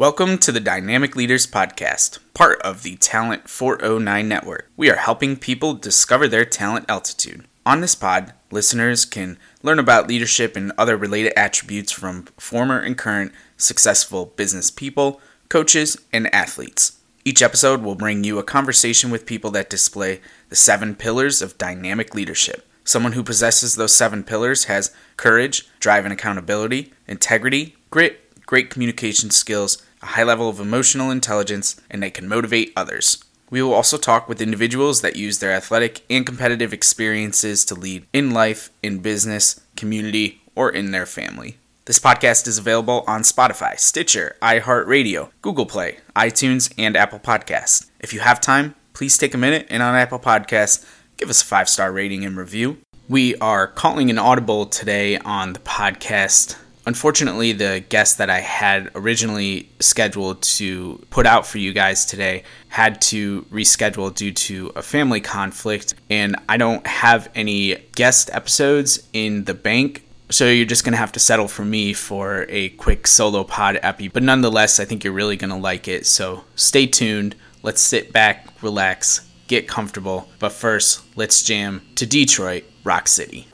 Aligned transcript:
Welcome 0.00 0.38
to 0.38 0.50
the 0.50 0.60
Dynamic 0.60 1.14
Leaders 1.14 1.46
Podcast, 1.46 2.20
part 2.32 2.58
of 2.62 2.84
the 2.84 2.96
Talent 2.96 3.50
409 3.50 4.26
Network. 4.26 4.70
We 4.74 4.90
are 4.90 4.96
helping 4.96 5.36
people 5.36 5.74
discover 5.74 6.26
their 6.26 6.46
talent 6.46 6.86
altitude. 6.88 7.44
On 7.66 7.82
this 7.82 7.94
pod, 7.94 8.32
listeners 8.50 9.04
can 9.04 9.36
learn 9.62 9.78
about 9.78 10.08
leadership 10.08 10.56
and 10.56 10.72
other 10.78 10.96
related 10.96 11.34
attributes 11.36 11.92
from 11.92 12.22
former 12.38 12.78
and 12.78 12.96
current 12.96 13.32
successful 13.58 14.32
business 14.36 14.70
people, 14.70 15.20
coaches, 15.50 15.98
and 16.14 16.34
athletes. 16.34 16.98
Each 17.26 17.42
episode 17.42 17.82
will 17.82 17.94
bring 17.94 18.24
you 18.24 18.38
a 18.38 18.42
conversation 18.42 19.10
with 19.10 19.26
people 19.26 19.50
that 19.50 19.68
display 19.68 20.22
the 20.48 20.56
seven 20.56 20.94
pillars 20.94 21.42
of 21.42 21.58
dynamic 21.58 22.14
leadership. 22.14 22.66
Someone 22.84 23.12
who 23.12 23.22
possesses 23.22 23.76
those 23.76 23.94
seven 23.94 24.24
pillars 24.24 24.64
has 24.64 24.94
courage, 25.18 25.68
drive 25.78 26.06
and 26.06 26.12
accountability, 26.14 26.90
integrity, 27.06 27.76
grit, 27.90 28.46
great 28.46 28.70
communication 28.70 29.30
skills, 29.30 29.82
a 30.02 30.06
high 30.06 30.22
level 30.22 30.48
of 30.48 30.60
emotional 30.60 31.10
intelligence, 31.10 31.80
and 31.90 32.02
they 32.02 32.10
can 32.10 32.28
motivate 32.28 32.72
others. 32.76 33.22
We 33.50 33.62
will 33.62 33.74
also 33.74 33.96
talk 33.96 34.28
with 34.28 34.40
individuals 34.40 35.00
that 35.00 35.16
use 35.16 35.40
their 35.40 35.52
athletic 35.52 36.02
and 36.08 36.24
competitive 36.24 36.72
experiences 36.72 37.64
to 37.66 37.74
lead 37.74 38.06
in 38.12 38.30
life, 38.30 38.70
in 38.82 38.98
business, 39.00 39.60
community, 39.76 40.40
or 40.54 40.70
in 40.70 40.92
their 40.92 41.06
family. 41.06 41.56
This 41.86 41.98
podcast 41.98 42.46
is 42.46 42.58
available 42.58 43.02
on 43.08 43.22
Spotify, 43.22 43.76
Stitcher, 43.76 44.36
iHeartRadio, 44.40 45.30
Google 45.42 45.66
Play, 45.66 45.98
iTunes, 46.14 46.72
and 46.78 46.96
Apple 46.96 47.18
Podcasts. 47.18 47.90
If 47.98 48.12
you 48.14 48.20
have 48.20 48.40
time, 48.40 48.76
please 48.92 49.18
take 49.18 49.34
a 49.34 49.38
minute 49.38 49.66
and 49.68 49.82
on 49.82 49.96
Apple 49.96 50.20
Podcasts, 50.20 50.86
give 51.16 51.28
us 51.28 51.42
a 51.42 51.46
five 51.46 51.68
star 51.68 51.90
rating 51.90 52.24
and 52.24 52.36
review. 52.36 52.78
We 53.08 53.34
are 53.36 53.66
calling 53.66 54.08
an 54.10 54.18
audible 54.18 54.66
today 54.66 55.18
on 55.18 55.54
the 55.54 55.58
podcast 55.58 56.56
Unfortunately, 56.90 57.52
the 57.52 57.84
guest 57.88 58.18
that 58.18 58.30
I 58.30 58.40
had 58.40 58.90
originally 58.96 59.70
scheduled 59.78 60.42
to 60.58 61.00
put 61.10 61.24
out 61.24 61.46
for 61.46 61.58
you 61.58 61.72
guys 61.72 62.04
today 62.04 62.42
had 62.66 63.00
to 63.02 63.42
reschedule 63.42 64.12
due 64.12 64.32
to 64.32 64.72
a 64.74 64.82
family 64.82 65.20
conflict, 65.20 65.94
and 66.10 66.34
I 66.48 66.56
don't 66.56 66.84
have 66.88 67.30
any 67.36 67.76
guest 67.94 68.28
episodes 68.32 69.06
in 69.12 69.44
the 69.44 69.54
bank. 69.54 70.04
So 70.30 70.48
you're 70.48 70.66
just 70.66 70.82
going 70.82 70.94
to 70.94 70.98
have 70.98 71.12
to 71.12 71.20
settle 71.20 71.46
for 71.46 71.64
me 71.64 71.92
for 71.92 72.44
a 72.48 72.70
quick 72.70 73.06
solo 73.06 73.44
pod 73.44 73.78
epi. 73.80 74.08
But 74.08 74.24
nonetheless, 74.24 74.80
I 74.80 74.84
think 74.84 75.04
you're 75.04 75.12
really 75.12 75.36
going 75.36 75.50
to 75.50 75.56
like 75.56 75.86
it. 75.86 76.06
So 76.06 76.42
stay 76.56 76.88
tuned. 76.88 77.36
Let's 77.62 77.80
sit 77.80 78.12
back, 78.12 78.48
relax, 78.62 79.30
get 79.46 79.68
comfortable. 79.68 80.28
But 80.40 80.50
first, 80.50 81.04
let's 81.14 81.44
jam 81.44 81.82
to 81.94 82.04
Detroit, 82.04 82.64
Rock 82.82 83.06
City. 83.06 83.46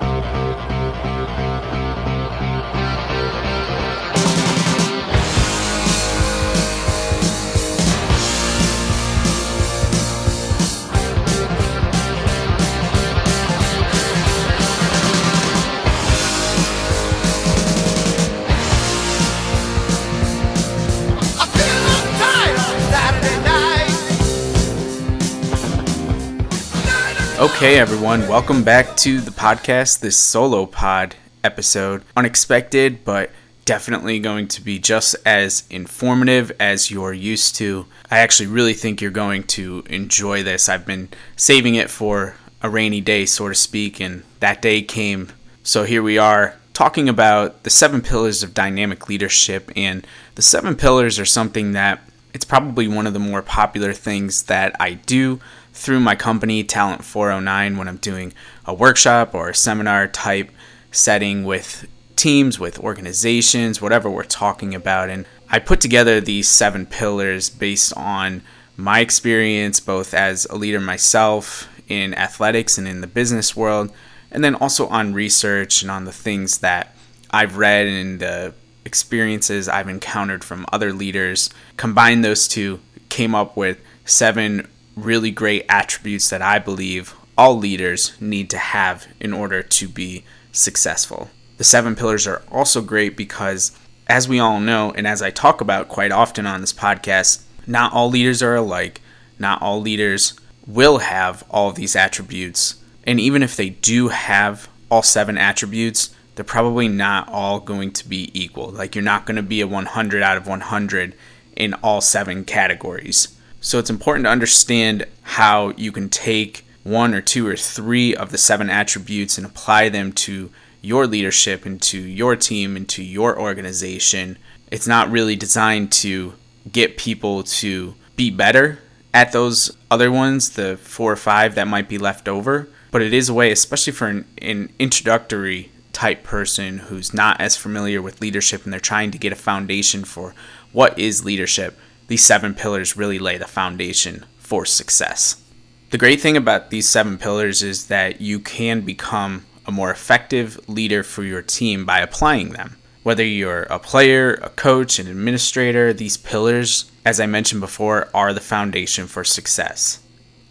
Okay, 27.38 27.78
everyone, 27.78 28.26
welcome 28.28 28.64
back 28.64 28.96
to 28.96 29.20
the 29.20 29.30
podcast, 29.30 30.00
this 30.00 30.16
solo 30.16 30.64
pod 30.64 31.16
episode. 31.44 32.02
Unexpected, 32.16 33.04
but 33.04 33.30
definitely 33.66 34.18
going 34.18 34.48
to 34.48 34.62
be 34.62 34.78
just 34.78 35.14
as 35.26 35.64
informative 35.68 36.50
as 36.58 36.90
you're 36.90 37.12
used 37.12 37.54
to. 37.56 37.84
I 38.10 38.20
actually 38.20 38.46
really 38.46 38.72
think 38.72 39.02
you're 39.02 39.10
going 39.10 39.42
to 39.48 39.84
enjoy 39.90 40.44
this. 40.44 40.70
I've 40.70 40.86
been 40.86 41.10
saving 41.36 41.74
it 41.74 41.90
for 41.90 42.36
a 42.62 42.70
rainy 42.70 43.02
day, 43.02 43.26
so 43.26 43.48
to 43.48 43.54
speak, 43.54 44.00
and 44.00 44.22
that 44.40 44.62
day 44.62 44.80
came. 44.80 45.30
So 45.62 45.84
here 45.84 46.02
we 46.02 46.16
are 46.16 46.56
talking 46.72 47.06
about 47.06 47.64
the 47.64 47.70
seven 47.70 48.00
pillars 48.00 48.42
of 48.42 48.54
dynamic 48.54 49.10
leadership. 49.10 49.70
And 49.76 50.06
the 50.36 50.42
seven 50.42 50.74
pillars 50.74 51.18
are 51.18 51.26
something 51.26 51.72
that 51.72 52.00
it's 52.32 52.46
probably 52.46 52.88
one 52.88 53.06
of 53.06 53.12
the 53.12 53.18
more 53.18 53.42
popular 53.42 53.92
things 53.92 54.44
that 54.44 54.74
I 54.80 54.94
do 54.94 55.38
through 55.76 56.00
my 56.00 56.16
company, 56.16 56.64
Talent 56.64 57.04
409, 57.04 57.76
when 57.76 57.86
I'm 57.86 57.98
doing 57.98 58.32
a 58.64 58.72
workshop 58.72 59.34
or 59.34 59.50
a 59.50 59.54
seminar 59.54 60.08
type 60.08 60.50
setting 60.90 61.44
with 61.44 61.86
teams, 62.16 62.58
with 62.58 62.78
organizations, 62.80 63.82
whatever 63.82 64.10
we're 64.10 64.24
talking 64.24 64.74
about. 64.74 65.10
And 65.10 65.26
I 65.50 65.58
put 65.58 65.82
together 65.82 66.20
these 66.20 66.48
seven 66.48 66.86
pillars 66.86 67.50
based 67.50 67.92
on 67.94 68.42
my 68.76 69.00
experience, 69.00 69.78
both 69.78 70.14
as 70.14 70.46
a 70.46 70.56
leader 70.56 70.80
myself 70.80 71.68
in 71.88 72.14
athletics 72.14 72.78
and 72.78 72.88
in 72.88 73.02
the 73.02 73.06
business 73.06 73.54
world, 73.54 73.92
and 74.30 74.42
then 74.42 74.54
also 74.54 74.86
on 74.88 75.12
research 75.12 75.82
and 75.82 75.90
on 75.90 76.06
the 76.06 76.12
things 76.12 76.58
that 76.58 76.96
I've 77.30 77.58
read 77.58 77.86
and 77.86 78.18
the 78.18 78.54
experiences 78.86 79.68
I've 79.68 79.88
encountered 79.88 80.42
from 80.42 80.64
other 80.72 80.92
leaders. 80.92 81.50
Combine 81.76 82.22
those 82.22 82.48
two, 82.48 82.80
came 83.10 83.34
up 83.34 83.56
with 83.56 83.78
seven 84.06 84.66
really 84.96 85.30
great 85.30 85.64
attributes 85.68 86.30
that 86.30 86.42
I 86.42 86.58
believe 86.58 87.14
all 87.38 87.56
leaders 87.56 88.12
need 88.20 88.48
to 88.50 88.58
have 88.58 89.06
in 89.20 89.32
order 89.32 89.62
to 89.62 89.88
be 89.88 90.24
successful. 90.52 91.30
The 91.58 91.64
seven 91.64 91.94
pillars 91.94 92.26
are 92.26 92.42
also 92.50 92.80
great 92.80 93.16
because, 93.16 93.72
as 94.08 94.28
we 94.28 94.38
all 94.38 94.58
know, 94.58 94.92
and 94.96 95.06
as 95.06 95.22
I 95.22 95.30
talk 95.30 95.60
about 95.60 95.88
quite 95.88 96.12
often 96.12 96.46
on 96.46 96.60
this 96.60 96.72
podcast, 96.72 97.42
not 97.66 97.92
all 97.92 98.08
leaders 98.08 98.42
are 98.42 98.54
alike. 98.54 99.00
Not 99.38 99.60
all 99.60 99.80
leaders 99.80 100.38
will 100.66 100.98
have 100.98 101.44
all 101.50 101.72
these 101.72 101.96
attributes. 101.96 102.76
And 103.04 103.20
even 103.20 103.42
if 103.42 103.56
they 103.56 103.70
do 103.70 104.08
have 104.08 104.68
all 104.90 105.02
seven 105.02 105.36
attributes, 105.36 106.14
they're 106.34 106.44
probably 106.44 106.88
not 106.88 107.28
all 107.28 107.60
going 107.60 107.92
to 107.92 108.08
be 108.08 108.30
equal. 108.38 108.68
Like, 108.68 108.94
you're 108.94 109.02
not 109.04 109.26
going 109.26 109.36
to 109.36 109.42
be 109.42 109.60
a 109.60 109.66
100 109.66 110.22
out 110.22 110.36
of 110.36 110.46
100 110.46 111.14
in 111.54 111.74
all 111.74 112.00
seven 112.00 112.44
categories. 112.44 113.35
So 113.60 113.78
it's 113.78 113.90
important 113.90 114.26
to 114.26 114.30
understand 114.30 115.06
how 115.22 115.70
you 115.76 115.92
can 115.92 116.08
take 116.08 116.64
one 116.82 117.14
or 117.14 117.20
two 117.20 117.46
or 117.46 117.56
three 117.56 118.14
of 118.14 118.30
the 118.30 118.38
seven 118.38 118.70
attributes 118.70 119.38
and 119.38 119.46
apply 119.46 119.88
them 119.88 120.12
to 120.12 120.50
your 120.82 121.06
leadership 121.06 121.66
and 121.66 121.82
to 121.82 121.98
your 121.98 122.36
team 122.36 122.76
and 122.76 122.88
to 122.88 123.02
your 123.02 123.38
organization. 123.38 124.38
It's 124.70 124.86
not 124.86 125.10
really 125.10 125.34
designed 125.34 125.90
to 125.92 126.34
get 126.70 126.96
people 126.96 127.42
to 127.42 127.94
be 128.14 128.30
better 128.30 128.78
at 129.12 129.32
those 129.32 129.76
other 129.90 130.12
ones, 130.12 130.50
the 130.50 130.76
four 130.76 131.10
or 131.10 131.16
five 131.16 131.54
that 131.56 131.66
might 131.66 131.88
be 131.88 131.98
left 131.98 132.28
over, 132.28 132.68
but 132.90 133.02
it 133.02 133.12
is 133.12 133.28
a 133.28 133.34
way, 133.34 133.50
especially 133.50 133.92
for 133.92 134.06
an, 134.06 134.26
an 134.40 134.70
introductory 134.78 135.72
type 135.92 136.22
person 136.22 136.78
who's 136.78 137.14
not 137.14 137.40
as 137.40 137.56
familiar 137.56 138.02
with 138.02 138.20
leadership 138.20 138.64
and 138.64 138.72
they're 138.72 138.78
trying 138.78 139.10
to 139.10 139.18
get 139.18 139.32
a 139.32 139.36
foundation 139.36 140.04
for 140.04 140.34
what 140.72 140.96
is 140.98 141.24
leadership 141.24 141.78
these 142.08 142.24
seven 142.24 142.54
pillars 142.54 142.96
really 142.96 143.18
lay 143.18 143.38
the 143.38 143.46
foundation 143.46 144.24
for 144.38 144.64
success. 144.64 145.42
The 145.90 145.98
great 145.98 146.20
thing 146.20 146.36
about 146.36 146.70
these 146.70 146.88
seven 146.88 147.18
pillars 147.18 147.62
is 147.62 147.86
that 147.86 148.20
you 148.20 148.40
can 148.40 148.80
become 148.80 149.46
a 149.66 149.72
more 149.72 149.90
effective 149.90 150.58
leader 150.68 151.02
for 151.02 151.24
your 151.24 151.42
team 151.42 151.84
by 151.84 152.00
applying 152.00 152.50
them. 152.50 152.76
Whether 153.02 153.24
you're 153.24 153.62
a 153.64 153.78
player, 153.78 154.34
a 154.34 154.48
coach, 154.48 154.98
an 154.98 155.06
administrator, 155.06 155.92
these 155.92 156.16
pillars, 156.16 156.90
as 157.04 157.20
I 157.20 157.26
mentioned 157.26 157.60
before, 157.60 158.08
are 158.12 158.32
the 158.32 158.40
foundation 158.40 159.06
for 159.06 159.22
success. 159.22 160.00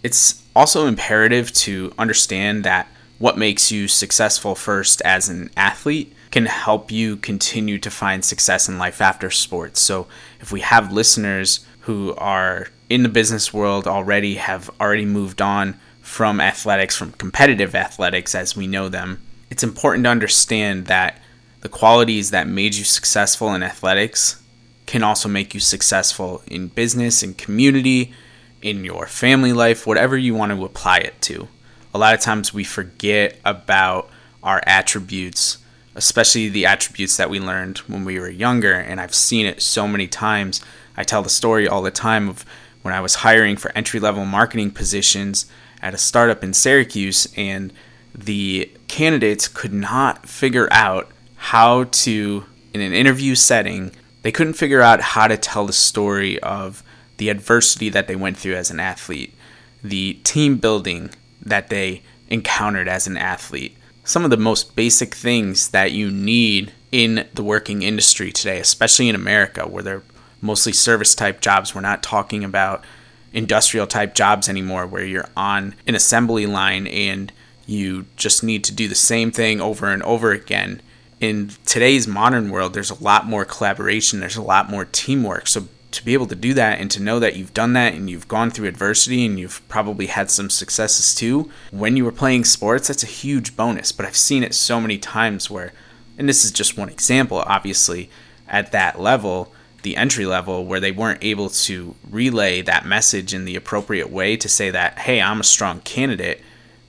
It's 0.04 0.44
also 0.56 0.88
imperative 0.88 1.52
to 1.54 1.94
understand 1.98 2.64
that 2.64 2.88
what 3.18 3.38
makes 3.38 3.72
you 3.72 3.88
successful 3.88 4.56
first 4.56 5.02
as 5.02 5.30
an 5.30 5.50
athlete 5.58 6.14
can 6.36 6.48
help 6.48 6.92
you 6.92 7.16
continue 7.16 7.78
to 7.78 7.90
find 7.90 8.26
success 8.26 8.68
in 8.68 8.78
life 8.78 9.00
after 9.00 9.32
sports. 9.32 9.80
So, 9.80 10.06
if 10.42 10.52
we 10.52 10.60
have 10.60 10.92
listeners 10.92 11.66
who 11.88 12.14
are 12.16 12.68
in 12.90 13.04
the 13.04 13.10
business 13.10 13.54
world 13.54 13.88
already, 13.88 14.36
have 14.36 14.70
already 14.78 15.06
moved 15.06 15.42
on 15.42 15.80
from 16.02 16.42
athletics, 16.42 16.94
from 16.94 17.14
competitive 17.14 17.74
athletics 17.74 18.36
as 18.36 18.54
we 18.54 18.68
know 18.68 18.90
them, 18.90 19.22
it's 19.50 19.64
important 19.64 20.04
to 20.04 20.10
understand 20.10 20.88
that 20.88 21.22
the 21.62 21.70
qualities 21.70 22.32
that 22.32 22.50
made 22.50 22.76
you 22.76 22.84
successful 22.84 23.54
in 23.54 23.64
athletics 23.64 24.44
can 24.88 25.04
also 25.04 25.30
make 25.30 25.54
you 25.54 25.62
successful 25.62 26.44
in 26.48 26.68
business, 26.68 27.24
in 27.24 27.34
community, 27.36 28.14
in 28.62 28.84
your 28.84 29.08
family 29.08 29.54
life, 29.54 29.88
whatever 29.88 30.18
you 30.18 30.36
want 30.36 30.52
to 30.52 30.66
apply 30.66 30.98
it 30.98 31.22
to. 31.22 31.48
A 31.94 31.98
lot 31.98 32.14
of 32.14 32.20
times 32.20 32.54
we 32.54 32.66
forget 32.66 33.40
about 33.46 34.10
our 34.44 34.62
attributes 34.68 35.60
especially 35.96 36.50
the 36.50 36.66
attributes 36.66 37.18
that 37.18 37.30
we 37.30 37.40
learned 37.40 37.80
when 37.80 38.06
we 38.06 38.20
were 38.20 38.30
younger. 38.30 38.74
And 38.74 39.00
I've 39.00 39.16
seen 39.16 39.46
it 39.46 39.62
so 39.62 39.88
many 39.88 40.08
times. 40.08 40.62
I 40.98 41.04
tell 41.04 41.22
the 41.24 41.30
story 41.30 41.68
all 41.68 41.82
the 41.82 41.92
time 41.92 42.30
of 42.30 42.46
when 42.82 42.94
I 42.94 43.02
was 43.02 43.16
hiring 43.16 43.58
for 43.58 43.72
entry 43.76 44.00
level 44.00 44.26
marketing 44.26 44.72
positions 44.72 45.46
at 45.82 45.94
a 45.94 45.98
startup 45.98 46.44
in 46.44 46.54
Syracuse, 46.54 47.28
and 47.36 47.74
the 48.14 48.72
candidates 48.88 49.48
could 49.48 49.74
not 49.74 50.28
figure 50.28 50.68
out 50.72 51.12
how 51.36 51.86
to, 51.86 52.46
in 52.74 52.82
an 52.82 52.94
interview 52.94 53.36
setting, 53.36 53.92
They 54.26 54.32
couldn't 54.32 54.54
figure 54.54 54.82
out 54.82 55.02
how 55.02 55.28
to 55.28 55.38
tell 55.38 55.68
the 55.68 55.74
story 55.74 56.40
of 56.40 56.82
the 57.18 57.30
adversity 57.30 57.90
that 57.90 58.08
they 58.08 58.16
went 58.16 58.38
through 58.38 58.56
as 58.56 58.72
an 58.72 58.80
athlete, 58.80 59.36
the 59.84 60.14
team 60.24 60.58
building 60.58 61.12
that 61.44 61.70
they 61.70 62.02
encountered 62.28 62.88
as 62.88 63.06
an 63.06 63.18
athlete. 63.18 63.78
Some 64.06 64.24
of 64.24 64.30
the 64.30 64.38
most 64.38 64.76
basic 64.76 65.14
things 65.14 65.70
that 65.70 65.92
you 65.92 66.10
need 66.10 66.72
in 66.92 67.28
the 67.34 67.44
working 67.44 67.82
industry 67.82 68.32
today, 68.32 68.60
especially 68.60 69.10
in 69.10 69.16
America, 69.16 69.68
where 69.68 69.84
they're 69.84 70.04
mostly 70.42 70.72
service 70.72 71.14
type 71.14 71.42
jobs. 71.42 71.76
We're 71.76 71.82
not 71.82 72.04
talking 72.04 72.44
about 72.44 72.84
industrial 73.34 73.88
type 73.88 74.16
jobs 74.16 74.48
anymore, 74.48 74.86
where 74.86 75.04
you're 75.04 75.28
on 75.36 75.76
an 75.88 75.96
assembly 75.96 76.46
line 76.46 76.88
and 76.88 77.34
you 77.66 78.06
just 78.16 78.44
need 78.44 78.64
to 78.66 78.72
do 78.72 78.88
the 78.88 78.96
same 78.96 79.32
thing 79.32 79.60
over 79.60 79.92
and 79.92 80.04
over 80.04 80.32
again 80.32 80.82
in 81.20 81.52
today's 81.66 82.08
modern 82.08 82.50
world, 82.50 82.74
there's 82.74 82.92
a 82.92 83.04
lot 83.04 83.26
more 83.26 83.46
collaboration, 83.46 84.20
there's 84.20 84.36
a 84.36 84.42
lot 84.42 84.70
more 84.70 84.86
teamwork. 84.86 85.48
So 85.48 85.68
to 85.96 86.06
be 86.06 86.14
able 86.14 86.28
to 86.28 86.36
do 86.36 86.54
that 86.54 86.80
and 86.80 86.92
to 86.92 87.02
know 87.02 87.20
that 87.20 87.36
you've 87.36 87.54
done 87.54 87.74
that 87.74 87.94
and 87.94 88.10
you've 88.10 88.28
gone 88.28 88.52
through 88.52 88.68
adversity 88.68 89.26
and 89.26 89.40
you've 89.40 89.66
probably 89.70 90.08
had 90.08 90.30
some 90.30 90.50
successes 90.50 91.16
too 91.16 91.50
when 91.72 91.96
you 91.96 92.04
were 92.04 92.12
playing 92.12 92.44
sports, 92.44 92.90
that's 92.90 93.04
a 93.04 93.08
huge 93.08 93.56
bonus. 93.56 93.92
But 93.92 94.06
I've 94.06 94.18
seen 94.18 94.44
it 94.44 94.54
so 94.54 94.82
many 94.82 94.98
times 94.98 95.50
where, 95.50 95.72
and 96.18 96.28
this 96.28 96.44
is 96.44 96.52
just 96.52 96.78
one 96.78 96.90
example, 96.90 97.40
obviously, 97.40 98.10
at 98.48 98.72
that 98.74 99.00
level, 99.00 99.54
the 99.84 99.96
entry 99.96 100.26
level, 100.26 100.66
where 100.66 100.80
they 100.80 100.92
weren't 100.92 101.24
able 101.24 101.50
to 101.50 101.96
relay 102.10 102.62
that 102.62 102.86
message 102.86 103.34
in 103.34 103.46
the 103.46 103.56
appropriate 103.56 104.10
way 104.10 104.36
to 104.36 104.50
say 104.50 104.70
that, 104.72 105.00
hey, 105.00 105.22
I'm 105.22 105.40
a 105.40 105.46
strong 105.46 105.80
candidate. 105.82 106.42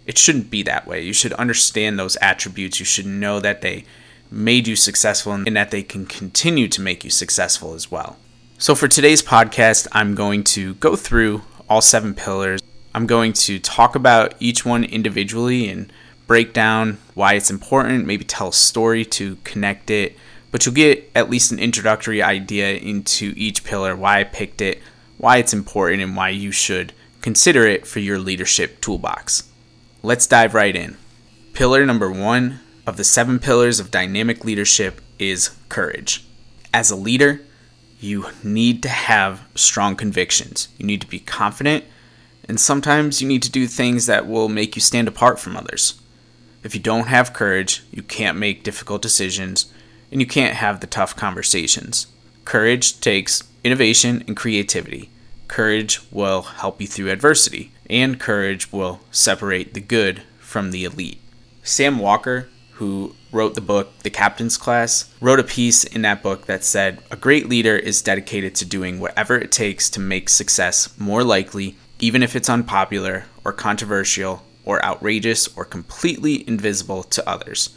It 0.06 0.18
shouldn't 0.18 0.50
be 0.50 0.62
that 0.64 0.86
way. 0.86 1.02
You 1.02 1.12
should 1.12 1.32
understand 1.34 1.98
those 1.98 2.16
attributes. 2.16 2.80
You 2.80 2.86
should 2.86 3.06
know 3.06 3.38
that 3.40 3.60
they 3.60 3.84
made 4.30 4.66
you 4.66 4.74
successful 4.74 5.32
and 5.32 5.56
that 5.56 5.70
they 5.70 5.82
can 5.82 6.06
continue 6.06 6.66
to 6.68 6.80
make 6.80 7.04
you 7.04 7.10
successful 7.10 7.74
as 7.74 7.90
well. 7.90 8.16
So, 8.58 8.74
for 8.74 8.88
today's 8.88 9.22
podcast, 9.22 9.86
I'm 9.92 10.14
going 10.14 10.42
to 10.44 10.76
go 10.76 10.96
through 10.96 11.42
all 11.68 11.82
seven 11.82 12.14
pillars. 12.14 12.62
I'm 12.94 13.06
going 13.06 13.34
to 13.34 13.58
talk 13.58 13.94
about 13.94 14.34
each 14.40 14.64
one 14.64 14.82
individually 14.82 15.68
and 15.68 15.92
break 16.26 16.54
down 16.54 16.96
why 17.12 17.34
it's 17.34 17.50
important, 17.50 18.06
maybe 18.06 18.24
tell 18.24 18.48
a 18.48 18.54
story 18.54 19.04
to 19.04 19.36
connect 19.44 19.90
it, 19.90 20.16
but 20.52 20.64
you'll 20.64 20.74
get 20.74 21.10
at 21.14 21.28
least 21.28 21.52
an 21.52 21.58
introductory 21.58 22.22
idea 22.22 22.78
into 22.78 23.34
each 23.36 23.62
pillar, 23.62 23.94
why 23.94 24.20
I 24.20 24.24
picked 24.24 24.62
it, 24.62 24.80
why 25.18 25.36
it's 25.36 25.52
important, 25.52 26.00
and 26.00 26.16
why 26.16 26.30
you 26.30 26.50
should 26.50 26.94
consider 27.20 27.66
it 27.66 27.86
for 27.86 28.00
your 28.00 28.18
leadership 28.18 28.80
toolbox. 28.80 29.52
Let's 30.02 30.26
dive 30.26 30.54
right 30.54 30.74
in. 30.74 30.96
Pillar 31.52 31.84
number 31.84 32.10
one 32.10 32.60
of 32.86 32.96
the 32.96 33.04
seven 33.04 33.38
pillars 33.38 33.80
of 33.80 33.90
dynamic 33.90 34.46
leadership 34.46 35.02
is 35.18 35.54
courage. 35.68 36.24
As 36.72 36.90
a 36.90 36.96
leader, 36.96 37.42
you 38.06 38.26
need 38.42 38.82
to 38.84 38.88
have 38.88 39.44
strong 39.54 39.96
convictions. 39.96 40.68
You 40.78 40.86
need 40.86 41.00
to 41.02 41.06
be 41.06 41.18
confident, 41.18 41.84
and 42.48 42.58
sometimes 42.58 43.20
you 43.20 43.28
need 43.28 43.42
to 43.42 43.50
do 43.50 43.66
things 43.66 44.06
that 44.06 44.26
will 44.26 44.48
make 44.48 44.76
you 44.76 44.80
stand 44.80 45.08
apart 45.08 45.38
from 45.38 45.56
others. 45.56 46.00
If 46.62 46.74
you 46.74 46.80
don't 46.80 47.08
have 47.08 47.34
courage, 47.34 47.84
you 47.90 48.02
can't 48.02 48.38
make 48.38 48.64
difficult 48.64 49.02
decisions 49.02 49.66
and 50.10 50.20
you 50.20 50.26
can't 50.26 50.54
have 50.54 50.80
the 50.80 50.86
tough 50.86 51.16
conversations. 51.16 52.06
Courage 52.44 53.00
takes 53.00 53.42
innovation 53.64 54.22
and 54.26 54.36
creativity. 54.36 55.10
Courage 55.48 56.00
will 56.12 56.42
help 56.42 56.80
you 56.80 56.86
through 56.86 57.10
adversity, 57.10 57.72
and 57.90 58.20
courage 58.20 58.72
will 58.72 59.00
separate 59.10 59.74
the 59.74 59.80
good 59.80 60.22
from 60.38 60.70
the 60.70 60.84
elite. 60.84 61.20
Sam 61.62 61.98
Walker 61.98 62.48
who 62.76 63.14
wrote 63.36 63.54
the 63.54 63.60
book 63.60 63.96
The 63.98 64.08
Captain's 64.08 64.56
Class, 64.56 65.12
wrote 65.20 65.38
a 65.38 65.44
piece 65.44 65.84
in 65.84 66.00
that 66.02 66.22
book 66.22 66.46
that 66.46 66.64
said 66.64 67.02
a 67.10 67.16
great 67.16 67.48
leader 67.48 67.76
is 67.76 68.00
dedicated 68.00 68.54
to 68.56 68.64
doing 68.64 68.98
whatever 68.98 69.36
it 69.36 69.52
takes 69.52 69.90
to 69.90 70.00
make 70.00 70.30
success 70.30 70.98
more 70.98 71.22
likely, 71.22 71.76
even 72.00 72.22
if 72.22 72.34
it's 72.34 72.48
unpopular 72.48 73.26
or 73.44 73.52
controversial 73.52 74.42
or 74.64 74.82
outrageous 74.82 75.54
or 75.54 75.66
completely 75.66 76.48
invisible 76.48 77.02
to 77.02 77.28
others. 77.28 77.76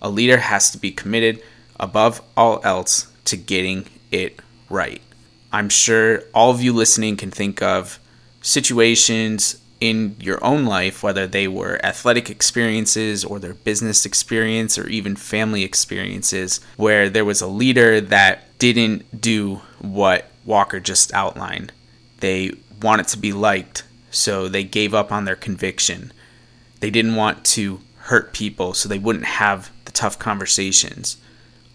A 0.00 0.08
leader 0.08 0.38
has 0.38 0.70
to 0.70 0.78
be 0.78 0.92
committed, 0.92 1.42
above 1.80 2.22
all 2.36 2.60
else, 2.62 3.12
to 3.24 3.36
getting 3.36 3.86
it 4.12 4.40
right. 4.70 5.02
I'm 5.52 5.68
sure 5.68 6.22
all 6.32 6.50
of 6.50 6.62
you 6.62 6.72
listening 6.72 7.16
can 7.16 7.30
think 7.30 7.60
of 7.60 7.98
situations 8.40 9.60
in 9.82 10.14
your 10.20 10.42
own 10.44 10.64
life, 10.64 11.02
whether 11.02 11.26
they 11.26 11.48
were 11.48 11.84
athletic 11.84 12.30
experiences 12.30 13.24
or 13.24 13.40
their 13.40 13.52
business 13.52 14.06
experience 14.06 14.78
or 14.78 14.86
even 14.86 15.16
family 15.16 15.64
experiences, 15.64 16.60
where 16.76 17.10
there 17.10 17.24
was 17.24 17.40
a 17.40 17.48
leader 17.48 18.00
that 18.00 18.56
didn't 18.60 19.20
do 19.20 19.56
what 19.80 20.30
Walker 20.44 20.78
just 20.78 21.12
outlined. 21.12 21.72
They 22.20 22.52
wanted 22.80 23.08
to 23.08 23.18
be 23.18 23.32
liked, 23.32 23.82
so 24.12 24.46
they 24.46 24.62
gave 24.62 24.94
up 24.94 25.10
on 25.10 25.24
their 25.24 25.34
conviction. 25.34 26.12
They 26.78 26.90
didn't 26.90 27.16
want 27.16 27.44
to 27.46 27.80
hurt 28.02 28.32
people, 28.32 28.74
so 28.74 28.88
they 28.88 29.00
wouldn't 29.00 29.24
have 29.24 29.72
the 29.84 29.90
tough 29.90 30.16
conversations. 30.16 31.16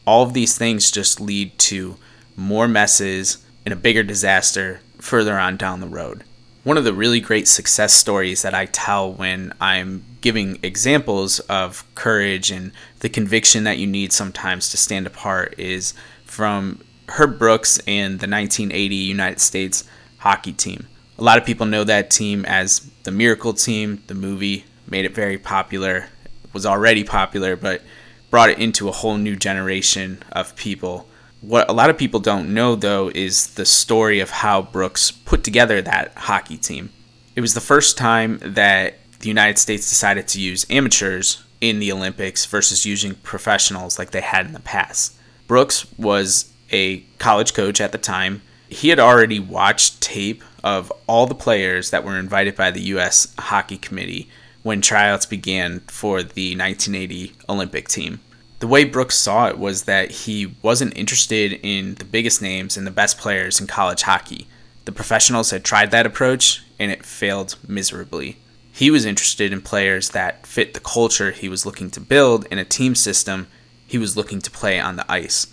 All 0.06 0.24
of 0.24 0.33
these 0.33 0.57
things 0.57 0.92
just 0.92 1.19
lead 1.19 1.60
to 1.60 1.98
more 2.38 2.69
messes 2.69 3.45
and 3.65 3.74
a 3.74 3.75
bigger 3.75 4.03
disaster 4.03 4.80
further 4.98 5.38
on 5.38 5.57
down 5.57 5.81
the 5.81 5.88
road 5.88 6.24
one 6.67 6.77
of 6.77 6.83
the 6.83 6.93
really 6.93 7.21
great 7.21 7.47
success 7.47 7.93
stories 7.93 8.41
that 8.41 8.53
I 8.53 8.65
tell 8.65 9.13
when 9.13 9.53
I'm 9.61 10.03
giving 10.19 10.59
examples 10.61 11.39
of 11.39 11.85
courage 11.95 12.51
and 12.51 12.73
the 12.99 13.07
conviction 13.07 13.63
that 13.63 13.77
you 13.77 13.87
need 13.87 14.11
sometimes 14.11 14.69
to 14.71 14.77
stand 14.77 15.07
apart 15.07 15.55
is 15.57 15.93
from 16.25 16.83
Herb 17.07 17.39
Brooks 17.39 17.77
and 17.87 18.19
the 18.19 18.27
1980 18.27 18.95
United 18.95 19.39
States 19.39 19.85
hockey 20.17 20.51
team. 20.51 20.87
A 21.17 21.23
lot 21.23 21.37
of 21.37 21.45
people 21.45 21.65
know 21.65 21.85
that 21.85 22.09
team 22.09 22.43
as 22.43 22.79
the 23.03 23.11
Miracle 23.11 23.53
Team. 23.53 24.03
The 24.07 24.13
movie 24.13 24.65
made 24.89 25.05
it 25.05 25.15
very 25.15 25.37
popular, 25.37 26.09
was 26.51 26.65
already 26.65 27.05
popular, 27.05 27.55
but 27.55 27.81
brought 28.29 28.49
it 28.49 28.59
into 28.59 28.89
a 28.89 28.91
whole 28.91 29.15
new 29.15 29.37
generation 29.37 30.21
of 30.33 30.53
people 30.57 31.07
what 31.42 31.69
a 31.69 31.74
lot 31.74 31.89
of 31.89 31.98
people 31.98 32.19
don't 32.19 32.54
know, 32.54 32.75
though, 32.75 33.12
is 33.13 33.54
the 33.54 33.66
story 33.66 34.19
of 34.19 34.30
how 34.30 34.62
Brooks 34.62 35.12
put 35.12 35.44
together 35.44 35.81
that 35.81 36.13
hockey 36.18 36.57
team. 36.57 36.89
It 37.36 37.42
was 37.42 37.54
the 37.54 37.62
first 37.62 37.98
time 37.98 38.39
that 38.42 38.95
the 39.19 39.30
United 39.30 39.57
States 39.57 39.89
decided 39.89 40.28
to 40.30 40.42
use 40.42 40.66
amateurs 40.69 41.44
in 41.62 41.80
the 41.80 41.92
Olympics 41.92 42.45
versus 42.45 42.86
using 42.86 43.16
professionals 43.16 43.98
like 43.98 44.12
they 44.12 44.22
had 44.22 44.45
in 44.45 44.54
the 44.54 44.60
past. 44.60 45.16
Brooks 45.48 45.86
was 45.98 46.51
a 46.72 47.00
college 47.19 47.54
coach 47.54 47.80
at 47.80 47.92
the 47.92 47.98
time. 47.98 48.42
He 48.69 48.89
had 48.89 49.00
already 49.00 49.39
watched 49.39 50.01
tape 50.01 50.44
of 50.63 50.91
all 51.08 51.25
the 51.25 51.36
players 51.36 51.91
that 51.91 52.03
were 52.03 52.20
invited 52.20 52.56
by 52.56 52.72
the 52.72 52.82
U.S. 52.82 53.34
Hockey 53.39 53.77
Committee 53.77 54.29
when 54.63 54.82
tryouts 54.82 55.25
began 55.25 55.79
for 55.82 56.22
the 56.22 56.56
1980 56.56 57.34
Olympic 57.48 57.88
team 57.88 58.20
the 58.59 58.67
way 58.67 58.83
Brooks 58.83 59.17
saw 59.17 59.47
it 59.47 59.59
was 59.59 59.83
that 59.83 60.09
he 60.09 60.55
wasn't 60.61 60.97
interested 60.97 61.53
in 61.63 61.95
the 61.95 62.05
biggest 62.05 62.41
names 62.41 62.75
and 62.75 62.87
the 62.87 62.91
best 62.91 63.17
players 63.17 63.59
in 63.59 63.67
college 63.67 64.03
hockey. 64.03 64.47
The 64.85 64.91
professionals 64.91 65.51
had 65.51 65.63
tried 65.63 65.91
that 65.91 66.05
approach 66.05 66.63
and 66.79 66.91
it 66.91 67.05
failed 67.05 67.55
miserably. 67.67 68.37
He 68.71 68.89
was 68.89 69.05
interested 69.05 69.51
in 69.51 69.61
players 69.61 70.09
that 70.09 70.45
fit 70.47 70.73
the 70.73 70.79
culture 70.79 71.31
he 71.31 71.49
was 71.49 71.65
looking 71.65 71.89
to 71.91 71.99
build 71.99 72.45
in 72.51 72.57
a 72.57 72.65
team 72.65 72.95
system 72.95 73.47
he 73.85 73.97
was 73.97 74.17
looking 74.17 74.41
to 74.41 74.51
play 74.51 74.79
on 74.79 74.95
the 74.97 75.11
ice. 75.11 75.47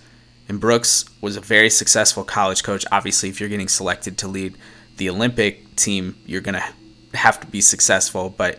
And 0.49 0.61
Brooks 0.61 1.05
was 1.21 1.37
a 1.37 1.41
very 1.41 1.71
successful 1.71 2.25
college 2.25 2.63
coach. 2.63 2.85
Obviously, 2.93 3.29
if 3.29 3.41
you're 3.41 3.49
getting 3.49 3.69
selected 3.69 4.19
to 4.19 4.29
lead 4.29 4.57
the 4.97 5.09
Olympic 5.09 5.77
team, 5.77 6.17
you're 6.27 6.41
going 6.41 6.55
to 6.55 7.17
have 7.17 7.41
to 7.41 7.47
be 7.47 7.61
successful, 7.61 8.29
but 8.29 8.59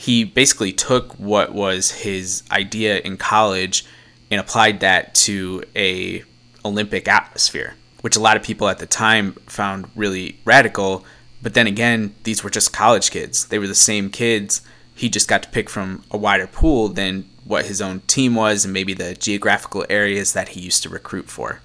he 0.00 0.24
basically 0.24 0.72
took 0.72 1.12
what 1.18 1.52
was 1.52 1.90
his 1.90 2.42
idea 2.50 3.00
in 3.00 3.18
college 3.18 3.84
and 4.30 4.40
applied 4.40 4.80
that 4.80 5.14
to 5.14 5.62
a 5.76 6.24
Olympic 6.64 7.06
atmosphere, 7.06 7.74
which 8.00 8.16
a 8.16 8.20
lot 8.20 8.38
of 8.38 8.42
people 8.42 8.66
at 8.70 8.78
the 8.78 8.86
time 8.86 9.32
found 9.46 9.90
really 9.94 10.38
radical. 10.46 11.04
But 11.42 11.52
then 11.52 11.66
again, 11.66 12.14
these 12.22 12.42
were 12.42 12.48
just 12.48 12.72
college 12.72 13.10
kids. 13.10 13.48
They 13.48 13.58
were 13.58 13.66
the 13.66 13.74
same 13.74 14.08
kids. 14.08 14.62
He 14.94 15.10
just 15.10 15.28
got 15.28 15.42
to 15.42 15.50
pick 15.50 15.68
from 15.68 16.02
a 16.10 16.16
wider 16.16 16.46
pool 16.46 16.88
than 16.88 17.28
what 17.44 17.66
his 17.66 17.82
own 17.82 18.00
team 18.06 18.34
was 18.34 18.64
and 18.64 18.72
maybe 18.72 18.94
the 18.94 19.14
geographical 19.14 19.84
areas 19.90 20.32
that 20.32 20.50
he 20.50 20.62
used 20.62 20.82
to 20.84 20.88
recruit 20.88 21.28
for. 21.28 21.60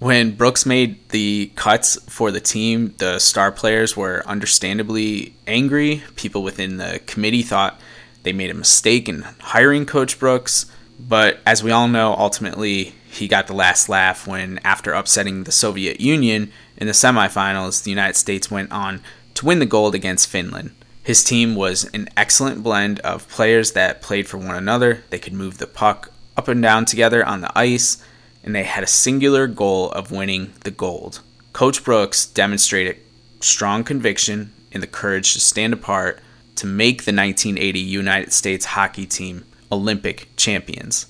When 0.00 0.30
Brooks 0.34 0.64
made 0.64 1.10
the 1.10 1.52
cuts 1.56 2.02
for 2.08 2.30
the 2.30 2.40
team, 2.40 2.94
the 2.96 3.18
star 3.18 3.52
players 3.52 3.98
were 3.98 4.26
understandably 4.26 5.34
angry. 5.46 6.02
People 6.16 6.42
within 6.42 6.78
the 6.78 7.02
committee 7.04 7.42
thought 7.42 7.78
they 8.22 8.32
made 8.32 8.50
a 8.50 8.54
mistake 8.54 9.10
in 9.10 9.26
hiring 9.40 9.84
Coach 9.84 10.18
Brooks. 10.18 10.64
But 10.98 11.40
as 11.44 11.62
we 11.62 11.70
all 11.70 11.86
know, 11.86 12.14
ultimately, 12.14 12.94
he 13.10 13.28
got 13.28 13.46
the 13.46 13.52
last 13.52 13.90
laugh 13.90 14.26
when, 14.26 14.58
after 14.64 14.94
upsetting 14.94 15.44
the 15.44 15.52
Soviet 15.52 16.00
Union 16.00 16.50
in 16.78 16.86
the 16.86 16.94
semifinals, 16.94 17.84
the 17.84 17.90
United 17.90 18.16
States 18.16 18.50
went 18.50 18.72
on 18.72 19.02
to 19.34 19.44
win 19.44 19.58
the 19.58 19.66
gold 19.66 19.94
against 19.94 20.28
Finland. 20.28 20.70
His 21.02 21.22
team 21.22 21.54
was 21.54 21.84
an 21.92 22.08
excellent 22.16 22.62
blend 22.62 23.00
of 23.00 23.28
players 23.28 23.72
that 23.72 24.00
played 24.00 24.26
for 24.26 24.38
one 24.38 24.54
another. 24.54 25.04
They 25.10 25.18
could 25.18 25.34
move 25.34 25.58
the 25.58 25.66
puck 25.66 26.10
up 26.38 26.48
and 26.48 26.62
down 26.62 26.86
together 26.86 27.22
on 27.22 27.42
the 27.42 27.52
ice. 27.54 28.02
And 28.50 28.56
they 28.56 28.64
had 28.64 28.82
a 28.82 28.88
singular 28.88 29.46
goal 29.46 29.92
of 29.92 30.10
winning 30.10 30.52
the 30.64 30.72
gold. 30.72 31.20
Coach 31.52 31.84
Brooks 31.84 32.26
demonstrated 32.26 32.96
strong 33.38 33.84
conviction 33.84 34.52
and 34.72 34.82
the 34.82 34.88
courage 34.88 35.34
to 35.34 35.40
stand 35.40 35.72
apart 35.72 36.18
to 36.56 36.66
make 36.66 37.04
the 37.04 37.12
1980 37.12 37.78
United 37.78 38.32
States 38.32 38.64
hockey 38.64 39.06
team 39.06 39.44
Olympic 39.70 40.34
champions. 40.34 41.06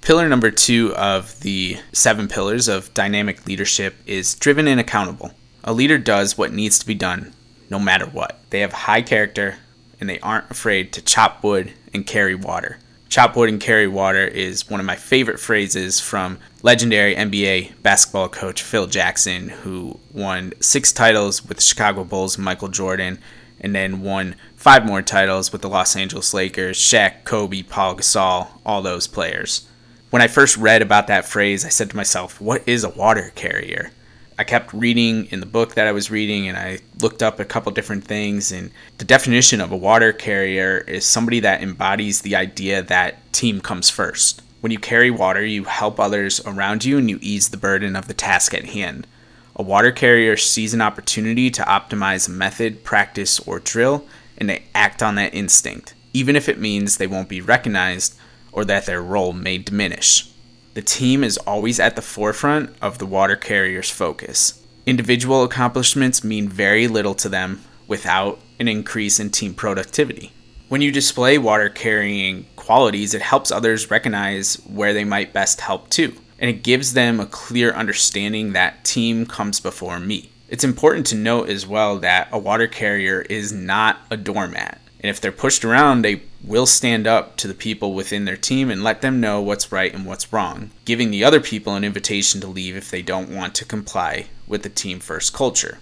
Pillar 0.00 0.30
number 0.30 0.50
two 0.50 0.96
of 0.96 1.38
the 1.40 1.76
seven 1.92 2.26
pillars 2.26 2.68
of 2.68 2.94
dynamic 2.94 3.46
leadership 3.46 3.94
is 4.06 4.34
driven 4.36 4.66
and 4.66 4.80
accountable. 4.80 5.32
A 5.64 5.74
leader 5.74 5.98
does 5.98 6.38
what 6.38 6.54
needs 6.54 6.78
to 6.78 6.86
be 6.86 6.94
done, 6.94 7.34
no 7.68 7.78
matter 7.78 8.06
what. 8.06 8.40
They 8.48 8.60
have 8.60 8.72
high 8.72 9.02
character 9.02 9.58
and 10.00 10.08
they 10.08 10.20
aren't 10.20 10.50
afraid 10.50 10.94
to 10.94 11.02
chop 11.02 11.44
wood 11.44 11.70
and 11.92 12.06
carry 12.06 12.34
water. 12.34 12.78
Chop 13.10 13.36
wood 13.36 13.50
and 13.50 13.60
carry 13.60 13.88
water 13.88 14.26
is 14.26 14.70
one 14.70 14.80
of 14.80 14.86
my 14.86 14.96
favorite 14.96 15.38
phrases 15.38 16.00
from 16.00 16.38
legendary 16.62 17.14
NBA 17.14 17.82
basketball 17.82 18.28
coach 18.28 18.62
Phil 18.62 18.86
Jackson, 18.86 19.48
who 19.48 19.98
won 20.12 20.52
six 20.60 20.92
titles 20.92 21.46
with 21.46 21.58
the 21.58 21.62
Chicago 21.62 22.04
Bulls, 22.04 22.38
Michael 22.38 22.68
Jordan, 22.68 23.18
and 23.60 23.74
then 23.74 24.02
won 24.02 24.36
five 24.56 24.84
more 24.84 25.02
titles 25.02 25.52
with 25.52 25.62
the 25.62 25.68
Los 25.68 25.96
Angeles 25.96 26.34
Lakers, 26.34 26.78
Shaq, 26.78 27.24
Kobe, 27.24 27.62
Paul 27.62 27.96
Gasol, 27.96 28.48
all 28.64 28.82
those 28.82 29.06
players. 29.06 29.68
When 30.10 30.22
I 30.22 30.28
first 30.28 30.56
read 30.56 30.82
about 30.82 31.06
that 31.08 31.26
phrase, 31.26 31.64
I 31.64 31.68
said 31.68 31.90
to 31.90 31.96
myself, 31.96 32.40
what 32.40 32.66
is 32.66 32.82
a 32.82 32.88
water 32.88 33.32
carrier? 33.34 33.92
I 34.38 34.44
kept 34.44 34.72
reading 34.72 35.26
in 35.26 35.40
the 35.40 35.46
book 35.46 35.74
that 35.74 35.88
I 35.88 35.92
was 35.92 36.12
reading 36.12 36.48
and 36.48 36.56
I 36.56 36.78
looked 37.02 37.22
up 37.24 37.40
a 37.40 37.44
couple 37.44 37.72
different 37.72 38.04
things. 38.04 38.52
And 38.52 38.70
the 38.98 39.04
definition 39.04 39.60
of 39.60 39.72
a 39.72 39.76
water 39.76 40.12
carrier 40.12 40.78
is 40.78 41.04
somebody 41.04 41.40
that 41.40 41.60
embodies 41.60 42.22
the 42.22 42.36
idea 42.36 42.82
that 42.82 43.32
team 43.32 43.60
comes 43.60 43.90
first. 43.90 44.42
When 44.60 44.72
you 44.72 44.78
carry 44.78 45.10
water, 45.10 45.44
you 45.44 45.64
help 45.64 46.00
others 46.00 46.40
around 46.44 46.84
you 46.84 46.98
and 46.98 47.08
you 47.08 47.18
ease 47.22 47.50
the 47.50 47.56
burden 47.56 47.94
of 47.94 48.08
the 48.08 48.14
task 48.14 48.52
at 48.54 48.66
hand. 48.66 49.06
A 49.54 49.62
water 49.62 49.92
carrier 49.92 50.36
sees 50.36 50.74
an 50.74 50.80
opportunity 50.80 51.50
to 51.50 51.62
optimize 51.62 52.28
a 52.28 52.32
method, 52.32 52.82
practice, 52.82 53.38
or 53.40 53.60
drill, 53.60 54.04
and 54.36 54.48
they 54.48 54.64
act 54.74 55.02
on 55.02 55.14
that 55.14 55.34
instinct, 55.34 55.94
even 56.12 56.34
if 56.34 56.48
it 56.48 56.58
means 56.58 56.96
they 56.96 57.06
won't 57.06 57.28
be 57.28 57.40
recognized 57.40 58.18
or 58.50 58.64
that 58.64 58.86
their 58.86 59.02
role 59.02 59.32
may 59.32 59.58
diminish. 59.58 60.32
The 60.74 60.82
team 60.82 61.22
is 61.22 61.38
always 61.38 61.78
at 61.78 61.96
the 61.96 62.02
forefront 62.02 62.74
of 62.80 62.98
the 62.98 63.06
water 63.06 63.36
carrier's 63.36 63.90
focus. 63.90 64.64
Individual 64.86 65.42
accomplishments 65.44 66.24
mean 66.24 66.48
very 66.48 66.88
little 66.88 67.14
to 67.14 67.28
them 67.28 67.62
without 67.86 68.40
an 68.58 68.68
increase 68.68 69.20
in 69.20 69.30
team 69.30 69.54
productivity. 69.54 70.32
When 70.68 70.82
you 70.82 70.92
display 70.92 71.38
water 71.38 71.70
carrying 71.70 72.44
qualities, 72.54 73.14
it 73.14 73.22
helps 73.22 73.50
others 73.50 73.90
recognize 73.90 74.56
where 74.66 74.92
they 74.92 75.04
might 75.04 75.32
best 75.32 75.62
help 75.62 75.88
too, 75.88 76.14
and 76.38 76.50
it 76.50 76.62
gives 76.62 76.92
them 76.92 77.20
a 77.20 77.26
clear 77.26 77.72
understanding 77.72 78.52
that 78.52 78.84
team 78.84 79.24
comes 79.24 79.60
before 79.60 79.98
me. 79.98 80.28
It's 80.50 80.64
important 80.64 81.06
to 81.06 81.16
note 81.16 81.48
as 81.48 81.66
well 81.66 81.98
that 82.00 82.28
a 82.30 82.38
water 82.38 82.66
carrier 82.66 83.22
is 83.30 83.50
not 83.50 84.00
a 84.10 84.18
doormat. 84.18 84.78
And 85.00 85.08
if 85.08 85.22
they're 85.22 85.32
pushed 85.32 85.64
around, 85.64 86.02
they 86.02 86.20
will 86.44 86.66
stand 86.66 87.06
up 87.06 87.38
to 87.38 87.48
the 87.48 87.54
people 87.54 87.94
within 87.94 88.26
their 88.26 88.36
team 88.36 88.70
and 88.70 88.84
let 88.84 89.00
them 89.00 89.20
know 89.20 89.40
what's 89.40 89.72
right 89.72 89.94
and 89.94 90.04
what's 90.04 90.34
wrong, 90.34 90.70
giving 90.84 91.10
the 91.10 91.24
other 91.24 91.40
people 91.40 91.76
an 91.76 91.84
invitation 91.84 92.42
to 92.42 92.46
leave 92.46 92.76
if 92.76 92.90
they 92.90 93.00
don't 93.00 93.34
want 93.34 93.54
to 93.54 93.64
comply 93.64 94.26
with 94.46 94.64
the 94.64 94.68
team 94.68 95.00
first 95.00 95.32
culture. 95.32 95.78